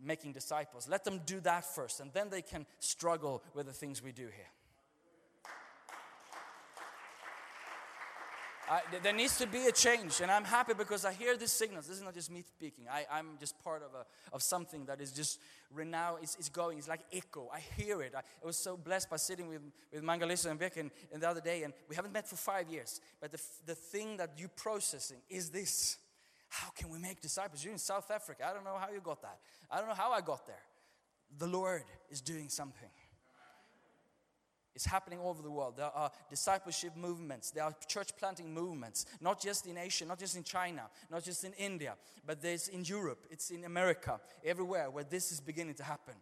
making 0.00 0.34
disciples. 0.34 0.88
Let 0.88 1.02
them 1.02 1.22
do 1.26 1.40
that 1.40 1.64
first, 1.64 1.98
and 1.98 2.12
then 2.12 2.30
they 2.30 2.42
can 2.42 2.64
struggle 2.78 3.42
with 3.54 3.66
the 3.66 3.72
things 3.72 4.00
we 4.00 4.12
do 4.12 4.26
here. 4.26 4.52
I, 8.72 8.80
there 9.02 9.12
needs 9.12 9.36
to 9.36 9.46
be 9.46 9.66
a 9.66 9.72
change, 9.72 10.22
and 10.22 10.30
I'm 10.30 10.44
happy 10.44 10.72
because 10.72 11.04
I 11.04 11.12
hear 11.12 11.36
these 11.36 11.52
signals. 11.52 11.86
This 11.86 11.98
is 11.98 12.02
not 12.02 12.14
just 12.14 12.30
me 12.30 12.42
speaking. 12.56 12.86
I, 12.90 13.04
I'm 13.12 13.36
just 13.38 13.62
part 13.62 13.82
of, 13.82 13.90
a, 13.92 14.06
of 14.34 14.42
something 14.42 14.86
that 14.86 14.98
is 14.98 15.12
just 15.12 15.40
renowned. 15.74 16.20
It's, 16.22 16.36
it's 16.36 16.48
going. 16.48 16.78
It's 16.78 16.88
like 16.88 17.00
echo. 17.12 17.50
I 17.52 17.60
hear 17.76 18.00
it. 18.00 18.14
I, 18.16 18.20
I 18.20 18.46
was 18.46 18.56
so 18.56 18.78
blessed 18.78 19.10
by 19.10 19.16
sitting 19.16 19.50
with, 19.50 19.60
with 19.92 20.02
Mangalisa 20.02 20.50
and 20.50 20.58
Vic 20.58 20.78
and, 20.78 20.90
and 21.12 21.22
the 21.22 21.28
other 21.28 21.42
day, 21.42 21.64
and 21.64 21.74
we 21.86 21.94
haven't 21.94 22.14
met 22.14 22.26
for 22.26 22.36
five 22.36 22.70
years. 22.70 22.98
But 23.20 23.32
the, 23.32 23.42
the 23.66 23.74
thing 23.74 24.16
that 24.16 24.30
you're 24.38 24.48
processing 24.48 25.18
is 25.28 25.50
this. 25.50 25.98
How 26.48 26.70
can 26.70 26.88
we 26.88 26.98
make 26.98 27.20
disciples? 27.20 27.62
You're 27.62 27.74
in 27.74 27.78
South 27.78 28.10
Africa. 28.10 28.46
I 28.48 28.54
don't 28.54 28.64
know 28.64 28.78
how 28.80 28.90
you 28.90 29.00
got 29.00 29.20
that. 29.20 29.36
I 29.70 29.80
don't 29.80 29.88
know 29.88 29.94
how 29.94 30.12
I 30.12 30.22
got 30.22 30.46
there. 30.46 30.62
The 31.36 31.46
Lord 31.46 31.82
is 32.08 32.22
doing 32.22 32.48
something. 32.48 32.88
It's 34.74 34.86
happening 34.86 35.18
all 35.18 35.30
over 35.30 35.42
the 35.42 35.50
world. 35.50 35.76
There 35.76 35.86
are 35.86 36.10
discipleship 36.30 36.96
movements, 36.96 37.50
there 37.50 37.64
are 37.64 37.74
church 37.86 38.16
planting 38.18 38.52
movements, 38.52 39.06
not 39.20 39.40
just 39.40 39.66
in 39.66 39.76
Asia, 39.76 40.06
not 40.06 40.18
just 40.18 40.36
in 40.36 40.44
China, 40.44 40.82
not 41.10 41.24
just 41.24 41.44
in 41.44 41.52
India, 41.54 41.94
but 42.26 42.40
there's 42.40 42.68
in 42.68 42.84
Europe, 42.84 43.26
it's 43.30 43.50
in 43.50 43.64
America, 43.64 44.20
everywhere 44.44 44.90
where 44.90 45.04
this 45.04 45.30
is 45.30 45.40
beginning 45.40 45.74
to 45.74 45.84
happen. 45.84 46.14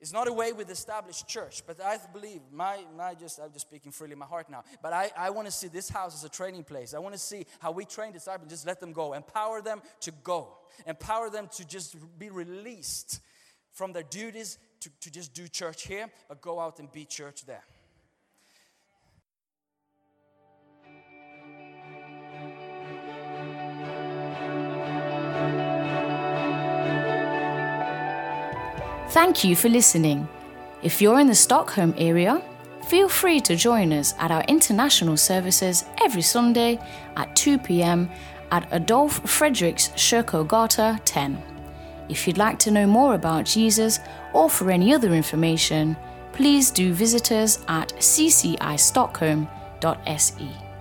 It's 0.00 0.12
not 0.12 0.26
a 0.26 0.32
way 0.32 0.52
with 0.52 0.68
established 0.68 1.28
church, 1.28 1.62
but 1.64 1.80
I 1.80 1.96
believe 2.12 2.40
my, 2.50 2.80
my 2.96 3.14
just 3.14 3.38
I'm 3.38 3.52
just 3.52 3.68
speaking 3.68 3.92
freely 3.92 4.16
my 4.16 4.26
heart 4.26 4.50
now. 4.50 4.64
But 4.82 4.92
I, 4.92 5.12
I 5.16 5.30
want 5.30 5.46
to 5.46 5.52
see 5.52 5.68
this 5.68 5.88
house 5.88 6.12
as 6.16 6.24
a 6.24 6.28
training 6.28 6.64
place. 6.64 6.92
I 6.92 6.98
want 6.98 7.14
to 7.14 7.20
see 7.20 7.46
how 7.60 7.70
we 7.70 7.84
train 7.84 8.10
disciples, 8.10 8.50
just 8.50 8.66
let 8.66 8.80
them 8.80 8.92
go, 8.92 9.12
empower 9.12 9.62
them 9.62 9.80
to 10.00 10.10
go, 10.24 10.58
empower 10.88 11.30
them 11.30 11.48
to 11.52 11.64
just 11.64 11.94
be 12.18 12.30
released 12.30 13.20
from 13.70 13.92
their 13.92 14.02
duties 14.02 14.58
to, 14.82 14.90
to 15.00 15.10
just 15.10 15.32
do 15.32 15.48
church 15.48 15.84
here, 15.84 16.10
but 16.28 16.40
go 16.40 16.58
out 16.58 16.78
and 16.80 16.90
be 16.90 17.04
church 17.04 17.44
there. 17.46 17.64
Thank 29.10 29.44
you 29.44 29.54
for 29.54 29.68
listening. 29.68 30.26
If 30.82 31.02
you're 31.02 31.20
in 31.20 31.26
the 31.26 31.34
Stockholm 31.34 31.94
area, 31.98 32.42
feel 32.88 33.08
free 33.08 33.40
to 33.40 33.54
join 33.54 33.92
us 33.92 34.14
at 34.18 34.30
our 34.30 34.42
international 34.48 35.16
services 35.16 35.84
every 36.02 36.22
Sunday 36.22 36.78
at 37.16 37.36
2 37.36 37.58
pm 37.58 38.10
at 38.50 38.66
Adolf 38.72 39.22
Fredriks 39.24 39.92
Kyrkogata 39.94 40.98
10. 41.04 41.51
If 42.08 42.26
you'd 42.26 42.38
like 42.38 42.58
to 42.60 42.70
know 42.70 42.86
more 42.86 43.14
about 43.14 43.44
Jesus 43.44 44.00
or 44.32 44.48
for 44.50 44.70
any 44.70 44.94
other 44.94 45.12
information, 45.14 45.96
please 46.32 46.70
do 46.70 46.92
visit 46.92 47.32
us 47.32 47.64
at 47.68 47.92
ccistockholm.se. 47.98 50.71